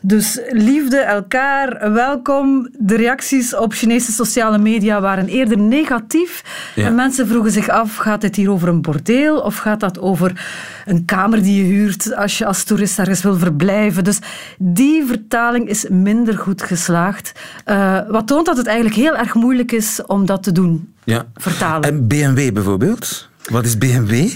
Dus 0.02 0.40
liefde, 0.50 0.96
elkaar, 0.96 1.92
welkom. 1.92 2.68
De 2.78 2.96
reacties 2.96 3.56
op 3.56 3.72
Chinese 3.72 4.12
sociale 4.12 4.58
media 4.58 5.00
waren 5.00 5.26
eerder 5.26 5.58
negatief. 5.58 6.42
Ja. 6.74 6.86
En 6.86 6.94
mensen 6.94 7.26
vroegen 7.26 7.50
zich 7.50 7.68
af, 7.68 7.96
gaat 7.96 8.22
het 8.22 8.36
hier 8.36 8.50
over 8.50 8.68
een 8.68 8.82
bordeel 8.82 9.40
of 9.40 9.56
gaat 9.56 9.80
dat 9.80 9.98
over 9.98 10.46
een 10.84 11.04
kamer 11.04 11.42
die 11.42 11.64
je 11.64 11.72
huurt 11.72 12.14
als 12.14 12.38
je 12.38 12.46
als 12.46 12.64
toerist 12.64 12.98
ergens 12.98 13.22
wil 13.22 13.36
verblijven? 13.36 14.04
Dus 14.04 14.18
die 14.58 15.04
vertaling 15.06 15.68
is 15.68 15.88
minder 15.88 16.38
goed 16.38 16.62
geslaagd. 16.62 17.32
Eh, 17.64 17.98
wat 18.08 18.26
toont 18.26 18.46
dat 18.46 18.56
het 18.56 18.66
eigenlijk 18.66 18.96
heel 18.96 19.16
erg 19.16 19.34
moeilijk 19.34 19.72
is 19.72 20.00
om 20.06 20.26
dat 20.26 20.42
te 20.42 20.52
doen. 20.52 20.92
Ja. 21.04 21.26
Vertalen. 21.34 21.88
En 21.88 22.06
BMW 22.06 22.52
bijvoorbeeld? 22.52 23.28
Wat 23.50 23.64
is 23.64 23.78
BMW? 23.78 24.28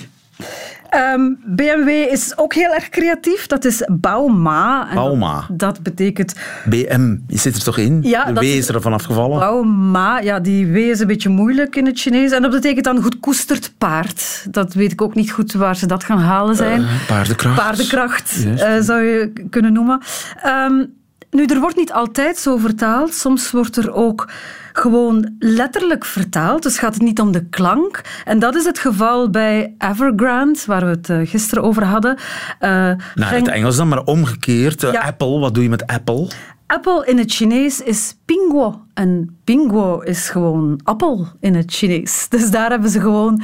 Ehm, 0.91 1.21
BMW 1.47 1.89
is 1.89 2.33
ook 2.37 2.55
heel 2.55 2.75
erg 2.75 2.89
creatief. 2.89 3.47
Dat 3.47 3.65
is 3.65 3.83
Bauma. 3.93 4.89
Bauma. 4.95 5.45
Dat, 5.49 5.59
dat 5.59 5.83
betekent 5.83 6.35
BM, 6.65 7.17
je 7.27 7.39
zit 7.39 7.57
er 7.57 7.63
toch 7.63 7.79
in? 7.79 7.99
Ja, 8.03 8.25
de 8.33 8.41
W 8.41 8.43
is- 8.43 8.69
er 8.69 8.81
van 8.81 8.93
afgevallen. 8.93 9.39
Bauma. 9.39 10.21
Ja, 10.21 10.41
die 10.41 10.67
W 10.67 10.77
is 10.77 11.01
een 11.01 11.07
beetje 11.07 11.29
moeilijk 11.29 11.77
in 11.77 11.87
het 11.87 11.99
Chinees. 12.01 12.31
En 12.33 12.43
dat 12.43 12.51
betekent 12.51 12.85
dan 12.85 13.03
goed 13.03 13.21
koesterd 13.21 13.73
paard. 13.79 14.47
Dat 14.51 14.75
weet 14.75 14.93
ik 14.93 15.03
ook 15.03 15.15
niet 15.15 15.31
goed 15.31 15.53
waar 15.53 15.77
ze 15.77 15.87
dat 15.87 16.05
gaan 16.05 16.19
halen 16.19 16.57
zijn. 16.57 16.81
Eh, 16.83 17.07
paardenkracht. 17.07 17.57
Paardenkracht 17.57 18.45
eh, 18.59 18.77
zou 18.81 19.03
je 19.03 19.33
kunnen 19.51 19.73
noemen. 19.73 20.01
Ehm, 20.43 20.85
nu, 21.31 21.45
er 21.45 21.61
wordt 21.61 21.77
niet 21.77 21.93
altijd 21.93 22.39
zo 22.39 22.57
vertaald. 22.57 23.15
Soms 23.15 23.51
wordt 23.51 23.77
er 23.77 23.93
ook 23.93 24.31
gewoon 24.73 25.35
letterlijk 25.39 26.05
vertaald. 26.05 26.63
Dus 26.63 26.79
gaat 26.79 26.95
het 26.95 27.03
niet 27.03 27.21
om 27.21 27.33
de 27.33 27.45
klank. 27.49 28.01
En 28.25 28.39
dat 28.39 28.55
is 28.55 28.65
het 28.65 28.79
geval 28.79 29.31
bij 29.31 29.75
Evergrande, 29.79 30.59
waar 30.67 30.81
we 30.85 30.91
het 30.91 31.09
eh, 31.11 31.19
gisteren 31.25 31.65
over 31.65 31.85
hadden. 31.85 32.17
Eh, 32.59 32.71
Naar 33.15 33.33
het 33.35 33.49
Engels 33.49 33.77
dan, 33.77 33.89
maar 33.89 34.05
omgekeerd. 34.05 34.83
Eh, 34.85 34.93
Ja. 34.93 35.01
Apple, 35.01 35.39
wat 35.39 35.55
doe 35.55 35.63
je 35.63 35.69
met 35.69 35.87
Apple? 35.87 36.29
Apple 36.67 37.07
in 37.07 37.19
het 37.19 37.33
Chinees 37.33 37.81
is 37.83 38.17
pinguo. 38.25 38.81
En 38.95 39.39
pinguo 39.45 40.01
is 40.01 40.29
gewoon 40.29 40.81
appel 40.85 41.27
in 41.41 41.55
het 41.55 41.73
Chinees. 41.73 42.27
Dus 42.29 42.51
daar 42.51 42.71
hebben 42.71 42.91
ze 42.91 43.01
gewoon 43.01 43.43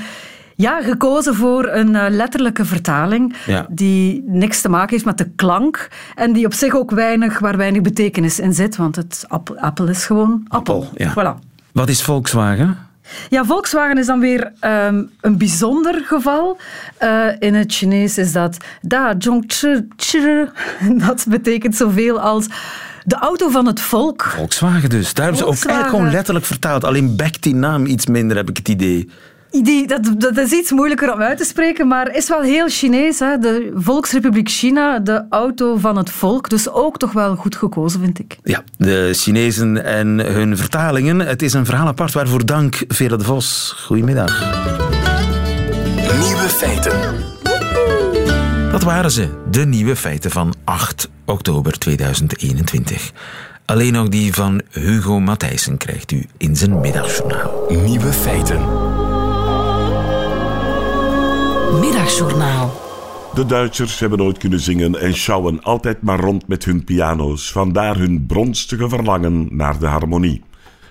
ja, 0.56 0.82
gekozen 0.82 1.34
voor 1.34 1.68
een 1.68 1.94
eh, 1.96 2.04
letterlijke 2.10 2.64
vertaling 2.64 3.36
Ja. 3.46 3.66
die 3.70 4.22
niks 4.26 4.60
te 4.60 4.68
maken 4.68 4.90
heeft 4.90 5.04
met 5.04 5.18
de 5.18 5.30
klank 5.36 5.88
en 6.14 6.32
die 6.32 6.46
op 6.46 6.52
zich 6.54 6.74
ook 6.74 6.90
weinig, 6.90 7.38
waar 7.38 7.56
weinig 7.56 7.82
betekenis 7.82 8.38
in 8.40 8.52
zit, 8.52 8.76
want 8.76 8.96
het 8.96 9.24
appel, 9.28 9.58
appel 9.58 9.86
is 9.88 10.06
gewoon 10.06 10.44
appel. 10.48 10.88
ja. 10.94 11.10
Voilà. 11.12 11.44
Wat 11.72 11.88
is 11.88 12.02
Volkswagen? 12.02 12.78
Ja, 13.28 13.44
Volkswagen 13.44 13.98
is 13.98 14.06
dan 14.06 14.20
weer 14.20 14.52
ehm, 14.60 15.02
een 15.20 15.38
bijzonder 15.38 16.02
geval. 16.04 16.58
Eh, 16.96 17.26
in 17.38 17.54
het 17.54 17.72
Chinees 17.72 18.18
is 18.18 18.32
dat 18.32 18.56
da. 18.82 19.14
Dat 21.06 21.26
betekent 21.28 21.76
zoveel 21.76 22.20
als 22.20 22.46
de 23.04 23.16
auto 23.16 23.48
van 23.48 23.66
het 23.66 23.80
volk. 23.80 24.22
Volkswagen 24.22 24.88
dus. 24.90 25.14
Daar 25.14 25.24
hebben 25.24 25.42
ze 25.42 25.48
ook 25.48 25.54
eigenlijk 25.54 25.88
gewoon 25.88 26.10
letterlijk 26.10 26.46
vertaald. 26.46 26.84
Alleen 26.84 27.16
bekt 27.16 27.42
die 27.42 27.54
naam 27.54 27.86
iets 27.86 28.06
minder, 28.06 28.36
heb 28.36 28.48
ik 28.48 28.56
het 28.56 28.68
idee. 28.68 29.10
Die, 29.62 29.86
dat, 29.86 30.14
dat 30.18 30.38
is 30.38 30.52
iets 30.52 30.70
moeilijker 30.70 31.12
om 31.12 31.20
uit 31.20 31.38
te 31.38 31.44
spreken, 31.44 31.86
maar 31.86 32.14
is 32.14 32.28
wel 32.28 32.40
heel 32.40 32.68
Chinees. 32.68 33.18
Hè? 33.18 33.38
De 33.38 33.72
Volksrepubliek 33.74 34.48
China, 34.48 34.98
de 34.98 35.24
auto 35.30 35.76
van 35.76 35.96
het 35.96 36.10
volk. 36.10 36.48
Dus 36.48 36.70
ook 36.70 36.98
toch 36.98 37.12
wel 37.12 37.36
goed 37.36 37.56
gekozen, 37.56 38.00
vind 38.00 38.18
ik. 38.18 38.38
Ja, 38.42 38.62
de 38.78 39.10
Chinezen 39.12 39.84
en 39.84 40.18
hun 40.18 40.56
vertalingen. 40.56 41.20
Het 41.20 41.42
is 41.42 41.52
een 41.52 41.64
verhaal 41.64 41.86
apart. 41.86 42.12
Waarvoor 42.12 42.46
dank, 42.46 42.84
Vera 42.88 43.16
de 43.16 43.24
Vos. 43.24 43.74
Goedemiddag. 43.86 44.40
Nieuwe 46.20 46.48
feiten. 46.48 46.92
Dat 48.70 48.82
waren 48.82 49.10
ze, 49.10 49.28
de 49.50 49.66
nieuwe 49.66 49.96
feiten 49.96 50.30
van 50.30 50.54
8 50.64 51.08
oktober 51.24 51.78
2021. 51.78 53.12
Alleen 53.64 53.96
ook 53.96 54.10
die 54.10 54.34
van 54.34 54.62
Hugo 54.70 55.20
Matthijssen 55.20 55.76
krijgt 55.76 56.12
u 56.12 56.26
in 56.36 56.56
zijn 56.56 56.80
middagjournaal. 56.80 57.66
Nieuwe 57.68 58.12
feiten. 58.12 58.85
Middagjournaal. 61.72 62.80
De 63.34 63.46
Duitsers 63.46 63.98
hebben 63.98 64.18
nooit 64.18 64.38
kunnen 64.38 64.60
zingen 64.60 65.00
en 65.00 65.14
sjouwen 65.14 65.62
altijd 65.62 66.02
maar 66.02 66.20
rond 66.20 66.48
met 66.48 66.64
hun 66.64 66.84
piano's. 66.84 67.52
Vandaar 67.52 67.96
hun 67.96 68.26
bronstige 68.26 68.88
verlangen 68.88 69.48
naar 69.50 69.78
de 69.78 69.86
harmonie. 69.86 70.42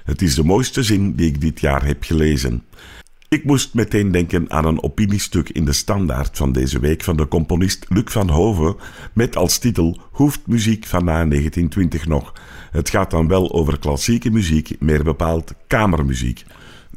Het 0.03 0.21
is 0.21 0.35
de 0.35 0.43
mooiste 0.43 0.83
zin 0.83 1.15
die 1.15 1.27
ik 1.27 1.41
dit 1.41 1.59
jaar 1.59 1.85
heb 1.85 2.03
gelezen. 2.03 2.63
Ik 3.29 3.43
moest 3.43 3.73
meteen 3.73 4.11
denken 4.11 4.51
aan 4.51 4.65
een 4.65 4.83
opiniestuk 4.83 5.49
in 5.49 5.65
de 5.65 5.73
standaard 5.73 6.37
van 6.37 6.51
deze 6.51 6.79
week 6.79 7.03
van 7.03 7.17
de 7.17 7.27
componist 7.27 7.85
Luc 7.89 8.11
van 8.11 8.29
Hoven 8.29 8.75
met 9.13 9.35
als 9.35 9.57
titel 9.57 9.97
Hoeft 10.11 10.47
muziek 10.47 10.85
van 10.85 11.05
na 11.05 11.25
1920 11.25 12.05
nog? 12.05 12.33
Het 12.71 12.89
gaat 12.89 13.11
dan 13.11 13.27
wel 13.27 13.53
over 13.53 13.79
klassieke 13.79 14.29
muziek, 14.29 14.75
meer 14.79 15.03
bepaald 15.03 15.53
kamermuziek. 15.67 16.45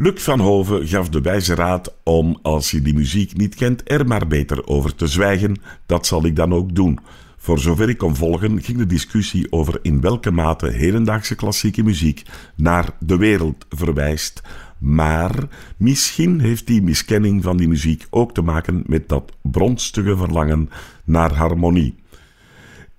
Luc 0.00 0.22
van 0.22 0.40
Hoven 0.40 0.86
gaf 0.86 1.08
de 1.08 1.20
wijze 1.20 1.54
raad 1.54 1.94
om, 2.02 2.38
als 2.42 2.70
je 2.70 2.82
die 2.82 2.94
muziek 2.94 3.36
niet 3.36 3.54
kent, 3.54 3.90
er 3.90 4.06
maar 4.06 4.26
beter 4.26 4.66
over 4.66 4.94
te 4.94 5.06
zwijgen. 5.06 5.56
Dat 5.86 6.06
zal 6.06 6.24
ik 6.24 6.36
dan 6.36 6.54
ook 6.54 6.74
doen. 6.74 6.98
Voor 7.36 7.58
zover 7.58 7.88
ik 7.88 7.98
kon 7.98 8.16
volgen, 8.16 8.62
ging 8.62 8.78
de 8.78 8.86
discussie 8.86 9.52
over 9.52 9.78
in 9.82 10.00
welke 10.00 10.30
mate 10.30 10.66
hedendaagse 10.66 11.34
klassieke 11.34 11.82
muziek 11.82 12.22
naar 12.54 12.90
de 13.00 13.16
wereld 13.16 13.66
verwijst. 13.68 14.42
Maar 14.78 15.34
misschien 15.76 16.40
heeft 16.40 16.66
die 16.66 16.82
miskenning 16.82 17.42
van 17.42 17.56
die 17.56 17.68
muziek 17.68 18.06
ook 18.10 18.34
te 18.34 18.42
maken 18.42 18.82
met 18.86 19.08
dat 19.08 19.32
bronstige 19.42 20.16
verlangen 20.16 20.70
naar 21.04 21.34
harmonie. 21.34 21.94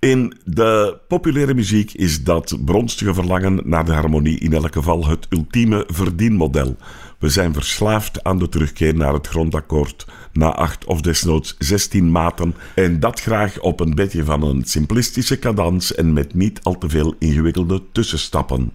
In 0.00 0.34
de 0.44 0.98
populaire 1.08 1.54
muziek 1.54 1.92
is 1.92 2.24
dat 2.24 2.58
bronstige 2.64 3.14
verlangen 3.14 3.60
naar 3.64 3.84
de 3.84 3.92
harmonie 3.92 4.38
in 4.38 4.52
elk 4.52 4.72
geval 4.72 5.06
het 5.06 5.26
ultieme 5.30 5.84
verdienmodel. 5.86 6.76
We 7.18 7.28
zijn 7.28 7.52
verslaafd 7.52 8.24
aan 8.24 8.38
de 8.38 8.48
terugkeer 8.48 8.94
naar 8.94 9.12
het 9.12 9.26
grondakkoord 9.26 10.06
na 10.32 10.54
acht 10.54 10.84
of 10.84 11.00
desnoods 11.00 11.54
zestien 11.58 12.10
maten 12.10 12.54
en 12.74 13.00
dat 13.00 13.20
graag 13.20 13.60
op 13.60 13.80
een 13.80 13.94
bedje 13.94 14.24
van 14.24 14.42
een 14.42 14.64
simplistische 14.64 15.38
cadans 15.38 15.94
en 15.94 16.12
met 16.12 16.34
niet 16.34 16.60
al 16.62 16.78
te 16.78 16.88
veel 16.88 17.14
ingewikkelde 17.18 17.82
tussenstappen. 17.92 18.72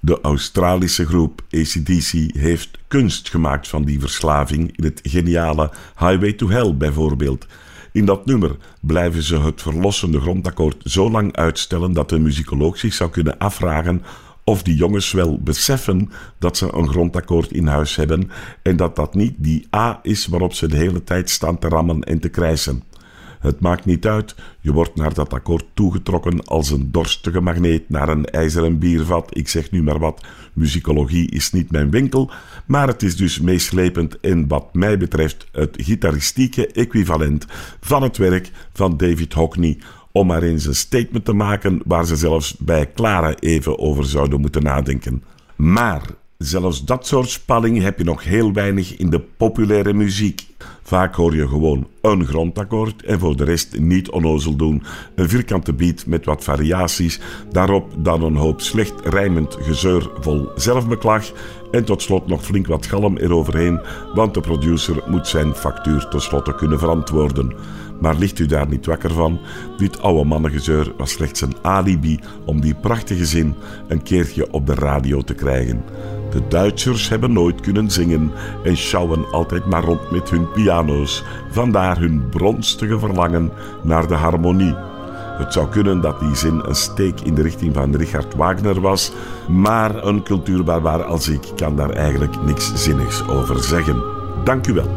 De 0.00 0.20
Australische 0.20 1.06
groep 1.06 1.42
ACDC 1.50 2.36
heeft 2.36 2.78
kunst 2.88 3.30
gemaakt 3.30 3.68
van 3.68 3.84
die 3.84 4.00
verslaving 4.00 4.76
in 4.76 4.84
het 4.84 5.00
geniale 5.02 5.70
Highway 5.98 6.32
to 6.32 6.48
Hell 6.48 6.74
bijvoorbeeld. 6.76 7.46
In 7.94 8.04
dat 8.04 8.26
nummer 8.26 8.56
blijven 8.80 9.22
ze 9.22 9.40
het 9.40 9.62
verlossende 9.62 10.20
grondakkoord 10.20 10.76
zo 10.84 11.10
lang 11.10 11.36
uitstellen 11.36 11.92
dat 11.92 12.08
de 12.08 12.18
muzikoloog 12.18 12.78
zich 12.78 12.94
zou 12.94 13.10
kunnen 13.10 13.38
afvragen 13.38 14.02
of 14.44 14.62
die 14.62 14.76
jongens 14.76 15.12
wel 15.12 15.38
beseffen 15.38 16.10
dat 16.38 16.56
ze 16.56 16.74
een 16.74 16.88
grondakkoord 16.88 17.52
in 17.52 17.66
huis 17.66 17.96
hebben 17.96 18.30
en 18.62 18.76
dat 18.76 18.96
dat 18.96 19.14
niet 19.14 19.34
die 19.36 19.66
A 19.76 19.98
is 20.02 20.26
waarop 20.26 20.54
ze 20.54 20.68
de 20.68 20.76
hele 20.76 21.04
tijd 21.04 21.30
staan 21.30 21.58
te 21.58 21.68
rammen 21.68 22.02
en 22.02 22.20
te 22.20 22.28
krijsen. 22.28 22.82
Het 23.44 23.60
maakt 23.60 23.84
niet 23.84 24.06
uit, 24.06 24.34
je 24.60 24.72
wordt 24.72 24.96
naar 24.96 25.14
dat 25.14 25.32
akkoord 25.32 25.64
toegetrokken 25.74 26.44
als 26.44 26.70
een 26.70 26.90
dorstige 26.90 27.40
magneet 27.40 27.88
naar 27.88 28.08
een 28.08 28.24
ijzeren 28.24 28.78
biervat. 28.78 29.36
Ik 29.36 29.48
zeg 29.48 29.70
nu 29.70 29.82
maar 29.82 29.98
wat, 29.98 30.24
muzikologie 30.52 31.30
is 31.30 31.52
niet 31.52 31.70
mijn 31.70 31.90
winkel, 31.90 32.30
maar 32.66 32.86
het 32.86 33.02
is 33.02 33.16
dus 33.16 33.40
meeslepend 33.40 34.20
en 34.20 34.48
wat 34.48 34.74
mij 34.74 34.98
betreft 34.98 35.46
het 35.52 35.76
gitaristieke 35.80 36.66
equivalent 36.66 37.46
van 37.80 38.02
het 38.02 38.16
werk 38.16 38.50
van 38.72 38.96
David 38.96 39.32
Hockney 39.32 39.78
om 40.12 40.26
maar 40.26 40.42
eens 40.42 40.66
een 40.66 40.74
statement 40.74 41.24
te 41.24 41.32
maken 41.32 41.80
waar 41.84 42.06
ze 42.06 42.16
zelfs 42.16 42.56
bij 42.56 42.92
Clara 42.94 43.34
even 43.38 43.78
over 43.78 44.04
zouden 44.04 44.40
moeten 44.40 44.62
nadenken. 44.62 45.22
Maar 45.56 46.02
zelfs 46.38 46.84
dat 46.84 47.06
soort 47.06 47.28
spanning 47.28 47.82
heb 47.82 47.98
je 47.98 48.04
nog 48.04 48.24
heel 48.24 48.52
weinig 48.52 48.96
in 48.96 49.10
de 49.10 49.20
populaire 49.20 49.92
muziek. 49.92 50.46
Vaak 50.82 51.14
hoor 51.14 51.36
je 51.36 51.48
gewoon 51.48 51.86
een 52.00 52.26
grondakkoord 52.26 53.04
en 53.04 53.18
voor 53.18 53.36
de 53.36 53.44
rest 53.44 53.78
niet 53.78 54.10
onnozel 54.10 54.56
doen. 54.56 54.82
Een 55.14 55.28
vierkante 55.28 55.72
beat 55.72 56.06
met 56.06 56.24
wat 56.24 56.44
variaties, 56.44 57.20
daarop 57.52 57.92
dan 57.98 58.22
een 58.22 58.36
hoop 58.36 58.60
slecht 58.60 58.94
rijmend 59.04 59.56
gezeur 59.60 60.10
vol 60.20 60.48
zelfbeklag 60.56 61.32
en 61.70 61.84
tot 61.84 62.02
slot 62.02 62.26
nog 62.26 62.44
flink 62.44 62.66
wat 62.66 62.86
galm 62.86 63.16
eroverheen, 63.16 63.80
want 64.14 64.34
de 64.34 64.40
producer 64.40 65.02
moet 65.06 65.26
zijn 65.26 65.54
factuur 65.54 66.08
tenslotte 66.08 66.54
kunnen 66.54 66.78
verantwoorden. 66.78 67.52
Maar 68.00 68.16
ligt 68.16 68.38
u 68.38 68.46
daar 68.46 68.68
niet 68.68 68.86
wakker 68.86 69.12
van? 69.12 69.40
Dit 69.76 70.00
oude 70.00 70.24
mannengezeur 70.24 70.92
was 70.96 71.10
slechts 71.10 71.40
een 71.40 71.56
alibi 71.62 72.18
om 72.46 72.60
die 72.60 72.74
prachtige 72.74 73.26
zin 73.26 73.54
een 73.88 74.02
keertje 74.02 74.52
op 74.52 74.66
de 74.66 74.74
radio 74.74 75.22
te 75.22 75.34
krijgen. 75.34 75.82
De 76.34 76.48
Duitsers 76.48 77.08
hebben 77.08 77.32
nooit 77.32 77.60
kunnen 77.60 77.90
zingen 77.90 78.32
en 78.64 78.76
sjouwen 78.76 79.30
altijd 79.30 79.66
maar 79.66 79.84
rond 79.84 80.10
met 80.10 80.30
hun 80.30 80.50
piano's, 80.50 81.24
vandaar 81.50 81.98
hun 81.98 82.28
bronstige 82.30 82.98
verlangen 82.98 83.50
naar 83.82 84.06
de 84.06 84.14
harmonie. 84.14 84.74
Het 85.38 85.52
zou 85.52 85.68
kunnen 85.68 86.00
dat 86.00 86.20
die 86.20 86.34
zin 86.34 86.62
een 86.64 86.74
steek 86.74 87.20
in 87.20 87.34
de 87.34 87.42
richting 87.42 87.74
van 87.74 87.96
Richard 87.96 88.34
Wagner 88.34 88.80
was, 88.80 89.12
maar 89.48 90.04
een 90.04 90.22
cultuurbarbaar 90.22 91.04
als 91.04 91.28
ik 91.28 91.42
kan 91.56 91.76
daar 91.76 91.90
eigenlijk 91.90 92.42
niks 92.44 92.72
zinnigs 92.74 93.28
over 93.28 93.62
zeggen. 93.62 94.02
Dank 94.44 94.66
u 94.66 94.72
wel. 94.72 94.88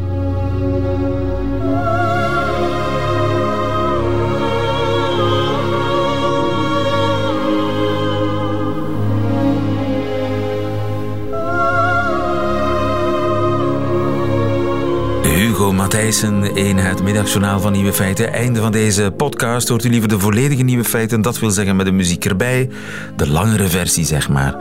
Matthijssen 15.72 16.56
in 16.56 16.76
het 16.76 17.02
middagjournaal 17.02 17.60
van 17.60 17.72
Nieuwe 17.72 17.92
Feiten. 17.92 18.32
Einde 18.32 18.60
van 18.60 18.72
deze 18.72 19.12
podcast. 19.16 19.68
Hoort 19.68 19.84
u 19.84 19.88
liever 19.88 20.08
de 20.08 20.18
volledige 20.18 20.62
Nieuwe 20.62 20.84
Feiten? 20.84 21.22
Dat 21.22 21.38
wil 21.38 21.50
zeggen 21.50 21.76
met 21.76 21.86
de 21.86 21.92
muziek 21.92 22.24
erbij. 22.24 22.68
De 23.16 23.30
langere 23.30 23.68
versie, 23.68 24.04
zeg 24.04 24.28
maar. 24.28 24.56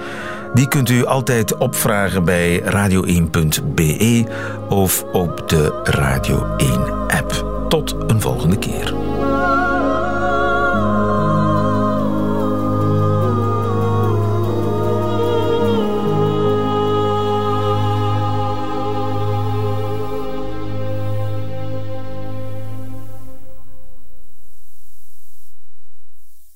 Die 0.53 0.67
kunt 0.67 0.89
u 0.89 1.05
altijd 1.05 1.57
opvragen 1.57 2.25
bij 2.25 2.61
radio1.be 2.61 4.25
of 4.69 5.03
op 5.03 5.49
de 5.49 5.81
Radio 5.83 6.55
1 6.57 6.69
app. 7.07 7.45
Tot 7.69 7.95
een 8.07 8.21
volgende 8.21 8.57
keer. 8.57 8.96